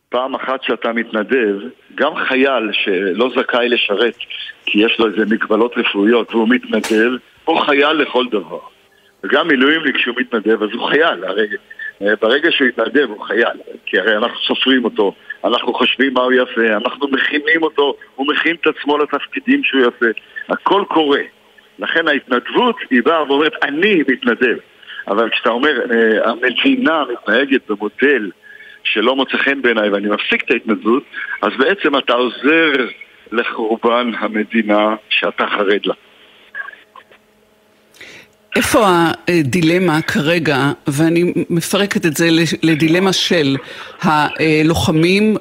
פעם 0.10 0.36
אחת 0.36 0.63
שאתה 0.63 0.94
מתנדב, 0.94 1.56
גם 1.96 2.12
חייל 2.28 2.72
שלא 2.72 3.30
זכאי 3.38 3.70
לשרת 3.70 4.16
כי 4.66 4.80
יש 4.86 5.00
לו 5.00 5.08
איזה 5.08 5.26
מגבלות 5.26 5.74
רפואיות 5.78 6.36
והוא 6.36 6.50
מתנדב, 6.50 7.12
הוא 7.46 7.60
חייל 7.60 7.92
לכל 7.92 8.26
דבר. 8.32 8.60
וגם 9.23 9.47
מילואימניק 9.47 9.97
שהוא 9.97 10.15
מתנדב, 10.19 10.63
אז 10.63 10.69
הוא 10.73 10.89
חייל, 10.89 11.23
הרי 11.23 11.47
אה, 12.01 12.15
ברגע 12.21 12.51
שהוא 12.51 12.67
יתנדב 12.67 13.09
הוא 13.09 13.25
חייל, 13.25 13.57
כי 13.86 13.99
הרי 13.99 14.17
אנחנו 14.17 14.38
סופרים 14.47 14.86
אותו, 14.86 15.13
אנחנו 15.45 15.73
חושבים 15.73 16.13
מה 16.13 16.21
הוא 16.21 16.31
יעשה, 16.31 16.77
אנחנו 16.77 17.07
מכינים 17.07 17.63
אותו, 17.63 17.95
הוא 18.15 18.27
מכין 18.27 18.55
את 18.62 18.67
עצמו 18.67 18.97
לתפקידים 18.97 19.63
שהוא 19.63 19.81
יעשה, 19.81 20.19
הכל 20.49 20.83
קורה. 20.88 21.21
לכן 21.79 22.07
ההתנדבות 22.07 22.75
היא 22.89 23.03
באה 23.03 23.23
ואומרת, 23.23 23.53
אני 23.63 24.03
מתנדב. 24.07 24.57
אבל 25.07 25.29
כשאתה 25.29 25.49
אומר, 25.49 25.79
אה, 25.91 26.29
המדינה 26.29 27.03
מתנהגת 27.12 27.62
במודל 27.69 28.31
שלא 28.83 29.15
מוצא 29.15 29.38
חן 29.38 29.62
בעיניי 29.62 29.89
ואני 29.89 30.09
מפסיק 30.09 30.43
את 30.45 30.51
ההתנדבות, 30.51 31.03
אז 31.41 31.51
בעצם 31.57 31.97
אתה 31.97 32.13
עוזר 32.13 32.71
לחורבן 33.31 34.12
המדינה 34.19 34.95
שאתה 35.09 35.47
חרד 35.47 35.86
לה. 35.86 35.93
איפה 38.56 38.88
הדילמה 39.28 40.02
כרגע, 40.02 40.72
ואני 40.88 41.34
מפרקת 41.50 42.06
את 42.06 42.18
זה 42.18 42.30
לדילמה 42.63 43.13
של 43.13 43.58
הלוחמים 44.02 45.38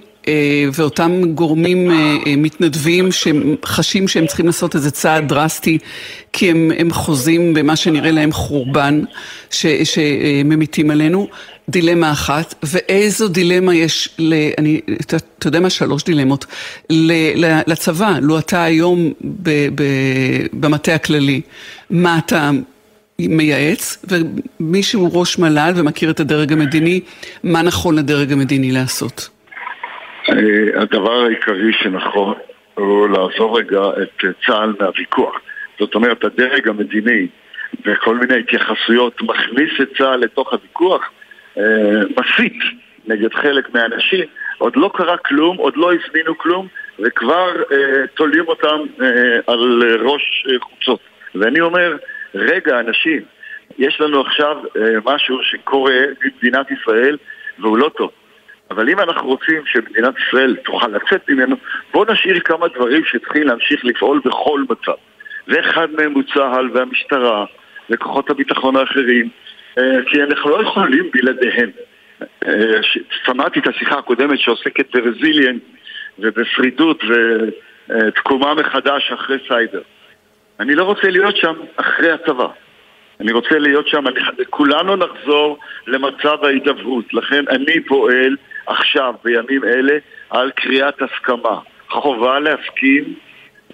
ואותם 0.73 1.23
גורמים 1.35 1.91
מתנדבים 2.37 3.09
שחשים 3.13 4.09
שהם 4.09 4.27
צריכים 4.27 4.47
לעשות 4.47 4.75
איזה 4.75 4.91
צעד 4.91 5.29
דרסטי 5.29 5.79
כי 6.33 6.51
הם, 6.51 6.73
הם 6.79 6.93
חוזים 6.93 7.55
במה 7.55 7.77
שנראה 7.77 8.11
להם 8.11 8.33
חורבן 8.33 9.03
ש, 9.51 9.67
שממיתים 9.67 10.91
עלינו, 10.91 11.29
דילמה 11.69 12.13
אחת, 12.13 12.55
ואיזו 12.63 13.29
דילמה 13.29 13.75
יש, 13.75 14.09
ל, 14.19 14.35
אני, 14.59 14.81
אתה, 15.01 15.17
אתה 15.39 15.49
יודע 15.49 15.61
מה? 15.61 15.71
שלוש 15.71 16.05
דילמות, 16.05 16.47
ל, 16.91 17.13
לצבא, 17.67 18.19
לו 18.23 18.39
אתה 18.39 18.63
היום 18.63 19.13
במטה 20.53 20.95
הכללי, 20.95 21.41
מה 21.91 22.19
אתה 22.19 22.51
מייעץ, 23.29 24.05
ומי 24.11 24.83
שהוא 24.83 25.11
ראש 25.21 25.39
מל"ל 25.39 25.73
ומכיר 25.77 26.11
את 26.11 26.21
הדרג 26.21 26.53
המדיני, 26.53 27.01
מה 27.45 27.63
נכון 27.63 27.99
לדרג 27.99 28.33
המדיני 28.33 28.73
לעשות? 28.73 29.29
אה, 30.31 30.83
הדבר 30.83 31.25
העיקרי 31.25 31.73
שנכון 31.73 32.35
הוא 32.75 33.09
לעזור 33.09 33.59
רגע 33.59 33.81
את 34.03 34.25
צה"ל 34.47 34.75
מהוויכוח. 34.81 35.41
זאת 35.79 35.95
אומרת, 35.95 36.25
הדרג 36.25 36.69
המדיני 36.69 37.27
וכל 37.87 38.17
מיני 38.17 38.41
התייחסויות 38.41 39.23
מכניס 39.23 39.71
את 39.83 39.89
צה"ל 39.99 40.17
לתוך 40.17 40.53
הוויכוח, 40.53 41.11
אה, 41.59 41.63
מסית 42.19 42.59
נגד 43.07 43.35
חלק 43.35 43.75
מהאנשים, 43.75 44.25
עוד 44.59 44.77
לא 44.77 44.91
קרה 44.95 45.17
כלום, 45.17 45.57
עוד 45.57 45.77
לא 45.77 45.93
הזמינו 45.93 46.39
כלום, 46.39 46.67
וכבר 46.99 47.51
אה, 47.73 48.07
תולים 48.15 48.49
אותם 48.49 48.81
על 49.47 49.83
ראש 50.03 50.47
חוצות. 50.61 51.01
ואני 51.35 51.61
אומר, 51.61 51.97
רגע, 52.35 52.81
אנשים, 52.81 53.23
יש 53.79 54.01
לנו 54.01 54.21
עכשיו 54.21 54.57
אה, 54.77 55.15
משהו 55.15 55.39
שקורה 55.43 56.01
במדינת 56.25 56.67
ישראל 56.71 57.17
והוא 57.59 57.79
לא 57.79 57.91
טוב. 57.97 58.11
אבל 58.71 58.89
אם 58.89 59.01
אנחנו 59.01 59.29
רוצים 59.29 59.63
שמדינת 59.67 60.15
ישראל 60.19 60.57
תוכל 60.65 60.89
לצאת 60.89 61.31
ממנו, 61.31 61.57
בואו 61.93 62.13
נשאיר 62.13 62.41
כמה 62.41 62.69
דברים 62.69 63.05
שצריכים 63.05 63.43
להמשיך 63.43 63.85
לפעול 63.85 64.21
בכל 64.25 64.65
מצב. 64.69 64.93
ואחד 65.49 65.91
מהם 65.91 66.13
הוא 66.13 66.23
צה"ל 66.35 66.71
והמשטרה 66.75 67.45
וכוחות 67.91 68.31
הביטחון 68.31 68.77
האחרים, 68.77 69.29
אה, 69.79 69.99
כי 70.07 70.23
אנחנו 70.23 70.51
לא 70.51 70.63
יכולים 70.63 71.11
בלעדיהם. 71.13 71.71
אה, 72.47 72.81
שמעתי 73.25 73.61
את 73.61 73.67
השיחה 73.67 73.99
הקודמת 73.99 74.39
שעוסקת 74.39 74.97
ברזיליאן 74.97 75.59
ובפרידות 76.19 77.05
ותקומה 77.89 78.55
מחדש 78.55 79.13
אחרי 79.13 79.39
סייבר. 79.49 79.83
אני 80.61 80.75
לא 80.75 80.85
רוצה 80.85 81.09
להיות 81.09 81.37
שם 81.37 81.55
אחרי 81.77 82.11
הצבא. 82.11 82.47
אני 83.21 83.33
רוצה 83.33 83.59
להיות 83.59 83.89
שם, 83.89 84.09
אני, 84.09 84.21
כולנו 84.51 84.97
נחזור 84.97 85.59
למצב 85.87 86.45
ההידברות. 86.45 87.15
לכן 87.15 87.45
אני 87.49 87.81
פועל 87.81 88.37
עכשיו, 88.67 89.15
בימים 89.25 89.65
אלה, 89.65 89.99
על 90.31 90.51
קריאת 90.51 91.03
הסכמה. 91.03 91.59
חובה 91.89 92.39
להסכים 92.41 93.15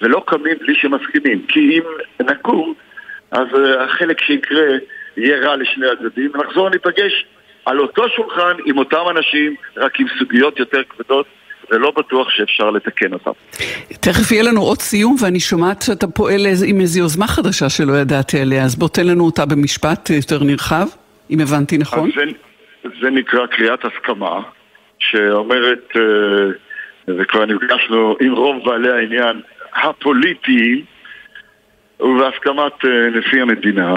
ולא 0.02 0.22
קמים 0.26 0.58
בלי 0.60 0.74
שמסכימים. 0.74 1.46
כי 1.46 1.60
אם 1.60 1.82
נקום, 2.26 2.74
אז 3.30 3.46
uh, 3.52 3.80
החלק 3.80 4.20
שיקרה 4.20 4.66
יהיה 5.16 5.38
רע 5.38 5.56
לשני 5.56 5.86
הצדדים, 5.86 6.30
ונחזור 6.34 6.70
ניפגש 6.70 7.24
על 7.64 7.80
אותו 7.80 8.08
שולחן 8.08 8.56
עם 8.64 8.78
אותם 8.78 9.02
אנשים, 9.10 9.54
רק 9.76 10.00
עם 10.00 10.06
סוגיות 10.18 10.58
יותר 10.58 10.82
כבדות. 10.88 11.26
ולא 11.70 11.92
בטוח 11.96 12.30
שאפשר 12.30 12.70
לתקן 12.70 13.12
אותם. 13.12 13.30
תכף 14.00 14.32
יהיה 14.32 14.42
לנו 14.42 14.60
עוד 14.60 14.78
סיום, 14.78 15.16
ואני 15.22 15.40
שומעת 15.40 15.82
שאתה 15.82 16.06
פועל 16.06 16.46
עם 16.66 16.80
איזו 16.80 17.00
יוזמה 17.00 17.26
חדשה 17.26 17.68
שלא 17.68 17.92
ידעתי 17.92 18.40
עליה, 18.40 18.64
אז 18.64 18.76
בוא 18.76 18.88
תן 18.88 19.06
לנו 19.06 19.24
אותה 19.24 19.46
במשפט 19.46 20.10
יותר 20.10 20.42
נרחב, 20.42 20.86
אם 21.30 21.40
הבנתי 21.40 21.78
נכון. 21.78 22.10
זה, 22.16 22.24
זה 23.02 23.10
נקרא 23.10 23.46
קריאת 23.46 23.80
הסכמה, 23.84 24.40
שאומרת, 24.98 25.88
אה, 25.96 26.02
וכבר 27.18 27.46
נפגשנו 27.46 28.16
עם 28.20 28.32
רוב 28.32 28.64
בעלי 28.64 28.90
העניין, 28.90 29.40
הפוליטיים 29.74 30.84
ובהסכמת 32.00 32.84
אה, 32.84 32.90
נשיא 33.18 33.42
המדינה 33.42 33.94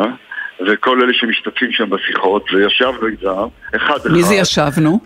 וכל 0.68 1.02
אלה 1.02 1.14
שמשתתפים 1.14 1.72
שם 1.72 1.90
בשיחות, 1.90 2.46
וישבנו 2.54 3.08
איתם, 3.08 3.48
אחד 3.76 3.96
אחד. 3.96 4.12
מי 4.12 4.24
זה 4.24 4.36
ישבנו? 4.36 5.00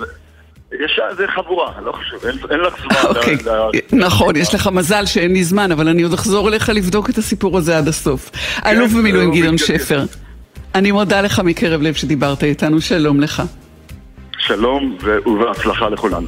יש, 0.86 1.00
זה 1.18 1.26
חבורה, 1.36 1.72
לא 1.86 1.92
חשוב, 1.92 2.26
אין, 2.26 2.38
אין 2.52 2.60
לך 2.60 2.74
זמן. 2.78 3.10
אוקיי, 3.10 3.38
נכון, 3.92 4.36
יש 4.36 4.54
לך 4.54 4.68
מזל 4.68 5.06
שאין 5.06 5.34
לי 5.34 5.44
זמן, 5.44 5.72
אבל 5.72 5.88
אני 5.88 6.04
עוד 6.04 6.14
אחזור 6.14 6.50
אליך 6.50 6.70
לבדוק 6.70 7.10
את 7.10 7.18
הסיפור 7.18 7.58
הזה 7.58 7.78
עד 7.78 7.88
הסוף. 7.88 8.30
כן, 8.30 8.70
אלוף 8.70 8.92
במילואים 8.92 9.32
גדעון 9.32 9.58
שפר, 9.58 10.06
אני 10.76 10.92
מודה 10.92 11.22
לך 11.22 11.40
מקרב 11.40 11.82
לב 11.82 11.94
שדיברת 11.94 12.44
איתנו, 12.44 12.82
שלום 12.82 13.20
לך. 13.20 13.44
שלום 14.38 14.98
ובהצלחה 15.26 15.90
לכולנו. 15.90 16.28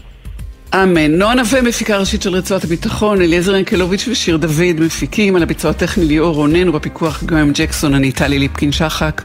אמן. 0.74 1.12
נועה 1.12 1.36
נווה, 1.36 1.62
מפיקה 1.62 1.98
ראשית 1.98 2.22
של 2.22 2.30
רצועת 2.30 2.64
הביטחון, 2.64 3.22
אליעזר 3.22 3.56
ינקלוביץ' 3.56 4.08
ושיר 4.08 4.38
דוד 4.38 4.80
מפיקים, 4.80 5.36
על 5.36 5.44
הביצוע 5.44 5.72
הטכני 5.72 6.06
ליאור 6.06 6.36
רונן 6.36 6.70
ובפיקוח 6.70 7.24
גוים 7.24 7.52
ג'קסון, 7.54 7.94
אני 7.94 8.12
טלי 8.12 8.40
ליפקין 8.40 8.72
שחק. 8.72 9.22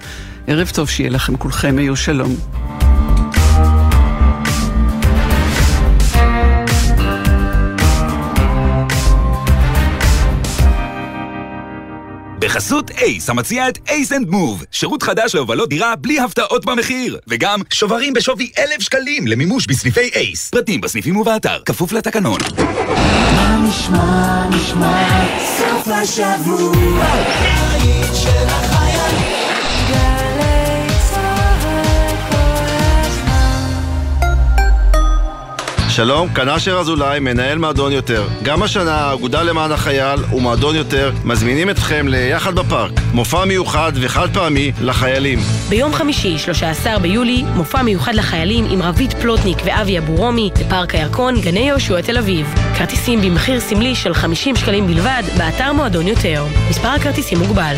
ערב 0.46 0.70
טוב 0.74 0.88
שיהיה 0.88 1.10
לכם 1.10 1.36
כולכם, 1.36 1.74
היו 1.78 1.96
שלום. 1.96 2.61
בחסות 12.52 12.90
אייס, 12.90 13.30
המציע 13.30 13.68
את 13.68 13.78
ACE 13.88 14.12
and 14.12 14.28
Move, 14.28 14.64
שירות 14.70 15.02
חדש 15.02 15.34
להובלות 15.34 15.68
דירה 15.68 15.96
בלי 15.96 16.20
הפתעות 16.20 16.64
במחיר. 16.64 17.18
וגם 17.28 17.60
שוברים 17.70 18.12
בשווי 18.12 18.50
אלף 18.58 18.80
שקלים 18.80 19.26
למימוש 19.26 19.66
בסניפי 19.66 20.10
אייס. 20.14 20.50
פרטים 20.50 20.80
בסניפים 20.80 21.16
ובאתר, 21.16 21.58
כפוף 21.64 21.92
לתקנון. 21.92 22.38
מה 23.36 23.56
נשמע, 23.68 24.48
נשמע, 24.48 25.26
סוף 25.58 25.88
השבוע, 25.88 27.06
שלום, 35.96 36.28
כאן 36.28 36.48
אשר 36.48 36.78
אזולאי, 36.78 37.20
מנהל 37.20 37.58
מועדון 37.58 37.92
יותר. 37.92 38.28
גם 38.42 38.62
השנה 38.62 38.94
האגודה 38.94 39.42
למען 39.42 39.72
החייל 39.72 40.20
ומועדון 40.32 40.76
יותר 40.76 41.12
מזמינים 41.24 41.70
אתכם 41.70 42.08
ליחד 42.08 42.54
בפארק, 42.54 42.92
מופע 43.14 43.44
מיוחד 43.44 43.92
וחד 43.94 44.28
פעמי 44.34 44.72
לחיילים. 44.80 45.38
ביום 45.68 45.92
חמישי, 45.94 46.38
13 46.38 46.98
ביולי, 46.98 47.42
מופע 47.56 47.82
מיוחד 47.82 48.14
לחיילים 48.14 48.64
עם 48.70 48.82
רבית 48.82 49.12
פלוטניק 49.12 49.58
ואבי 49.64 49.98
אבורומי 49.98 50.50
בפארק 50.60 50.94
הירקון, 50.94 51.40
גני 51.40 51.60
יהושע 51.60 52.00
תל 52.00 52.18
אביב. 52.18 52.54
כרטיסים 52.78 53.20
במחיר 53.20 53.60
סמלי 53.60 53.94
של 53.94 54.14
50 54.14 54.56
שקלים 54.56 54.86
בלבד, 54.86 55.22
באתר 55.38 55.72
מועדון 55.72 56.08
יותר. 56.08 56.44
מספר 56.70 56.88
הכרטיסים 56.88 57.38
מוגבל. 57.38 57.76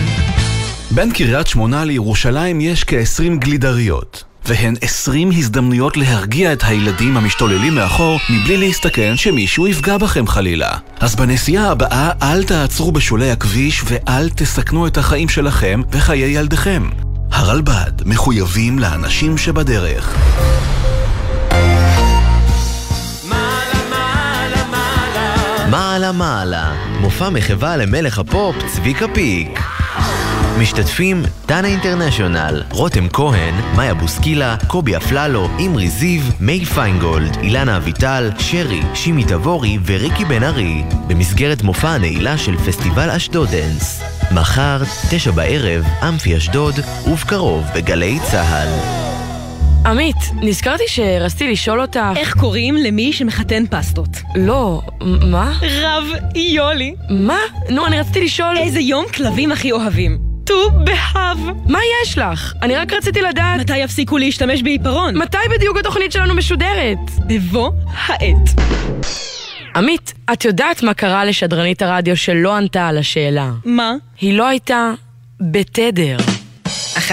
בין 0.91 1.13
קריית 1.13 1.47
שמונה 1.47 1.85
לירושלים 1.85 2.61
יש 2.61 2.85
כ-20 2.85 3.39
גלידריות. 3.39 4.34
והן 4.47 4.75
20 4.81 5.31
הזדמנויות 5.31 5.97
להרגיע 5.97 6.53
את 6.53 6.63
הילדים 6.65 7.17
המשתוללים 7.17 7.75
מאחור 7.75 8.21
מבלי 8.31 8.57
להסתכן 8.57 9.17
שמישהו 9.17 9.67
יפגע 9.67 9.99
בכם 9.99 10.27
חלילה. 10.27 10.71
אז 11.01 11.17
בנסיעה 11.17 11.71
הבאה 11.71 12.11
אל 12.23 12.45
תעצרו 12.45 12.93
בשולי 12.93 13.31
הכביש 13.31 13.83
ואל 13.85 14.31
תסכנו 14.31 14.87
את 14.87 14.99
החיים 14.99 15.29
שלכם 15.29 15.83
וחיי 15.91 16.39
ילדיכם. 16.39 16.91
הרלב"ד 17.31 17.93
מחויבים 18.07 18.79
לאנשים 18.79 19.39
שבדרך. 19.39 20.17
מעלה 25.71 26.13
מעלה, 26.13 26.73
מופע 27.01 27.31
מחווה 27.31 27.77
למלך 27.77 28.19
הפופ 28.19 28.57
צביקה 28.67 29.07
פיק. 29.15 29.61
משתתפים 30.59 31.23
דנה 31.47 31.69
אינטרנשיונל, 31.69 32.63
רותם 32.71 33.09
כהן, 33.09 33.55
מאיה 33.77 33.95
בוסקילה, 33.95 34.57
קובי 34.67 34.97
אפללו, 34.97 35.49
אמרי 35.67 35.89
זיו, 35.89 36.21
מיי 36.41 36.65
פיינגולד, 36.65 37.37
אילנה 37.43 37.77
אביטל, 37.77 38.31
שרי, 38.39 38.81
שימי 38.95 39.25
תבורי 39.25 39.79
וריקי 39.87 40.25
בן 40.25 40.43
ארי, 40.43 40.83
במסגרת 41.07 41.63
מופע 41.63 41.89
הנעילה 41.89 42.39
של 42.39 42.57
פסטיבל 42.57 43.11
אשדודנס. 43.11 44.03
מחר, 44.35 44.83
תשע 45.11 45.31
בערב, 45.31 45.85
אמפי 46.09 46.37
אשדוד, 46.37 46.75
ובקרוב 47.07 47.65
בגלי 47.75 48.19
צה"ל. 48.31 48.69
עמית, 49.87 50.17
נזכרתי 50.35 50.85
שרציתי 50.87 51.53
לשאול 51.53 51.81
אותך... 51.81 52.01
איך 52.17 52.37
קוראים 52.37 52.77
למי 52.77 53.13
שמחתן 53.13 53.65
פסטות? 53.71 54.09
לא, 54.35 54.83
מה? 55.31 55.53
רב 55.63 56.05
יולי. 56.35 56.95
מה? 57.11 57.39
נו, 57.71 57.87
אני 57.87 58.01
רציתי 58.01 58.25
לשאול... 58.25 58.57
איזה 58.57 58.81
יום 58.81 59.05
כלבים 59.15 59.53
הכי 59.53 59.73
אוהבים? 59.73 60.24
ט"ו 60.45 60.71
באב. 60.71 61.39
מה 61.67 61.79
יש 62.03 62.19
לך? 62.19 62.55
אני 62.63 62.77
רק 62.77 62.93
רציתי 62.93 63.23
לדעת... 63.23 63.61
מתי 63.61 63.79
יפסיקו 63.79 64.19
להשתמש 64.19 64.63
בעיפרון? 64.63 65.19
מתי 65.19 65.39
בדיוק 65.51 65.77
התוכנית 65.79 66.13
שלנו 66.13 66.35
משודרת? 66.35 66.99
בבוא 67.27 67.71
העת. 68.07 68.61
עמית, 69.77 70.15
את 70.33 70.45
יודעת 70.45 70.83
מה 70.83 70.95
קרה 70.95 71.25
לשדרנית 71.25 71.83
הרדיו 71.83 72.17
שלא 72.17 72.57
ענתה 72.57 72.89
על 72.89 72.99
השאלה? 72.99 73.51
מה? 73.65 73.95
היא 74.21 74.39
לא 74.39 74.49
הייתה 74.49 74.93
בתדר. 75.41 76.17
1-0, 77.09 77.11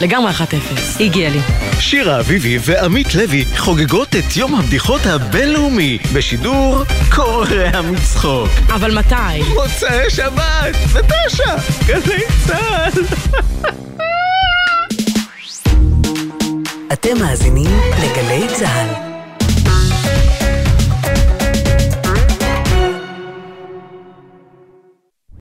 לגמרי 0.00 0.32
1-0. 0.32 1.02
הגיע 1.02 1.30
לי. 1.30 1.40
שירה 1.80 2.20
אביבי 2.20 2.58
ועמית 2.60 3.14
לוי 3.14 3.44
חוגגות 3.56 4.16
את 4.16 4.36
יום 4.36 4.54
הבדיחות 4.54 5.06
הבינלאומי 5.06 5.98
בשידור 6.12 6.82
קורע 7.14 7.82
מצחוק. 7.82 8.48
אבל 8.68 8.98
מתי? 8.98 9.42
מוצאי 9.54 10.10
שבת, 10.10 10.76
בתשע, 10.92 11.56
גלי 11.86 12.22
צה"ל. 12.46 13.02
אתם 16.92 17.18
מאזינים 17.18 17.80
לגלי 17.98 18.46
צה"ל. 18.54 19.11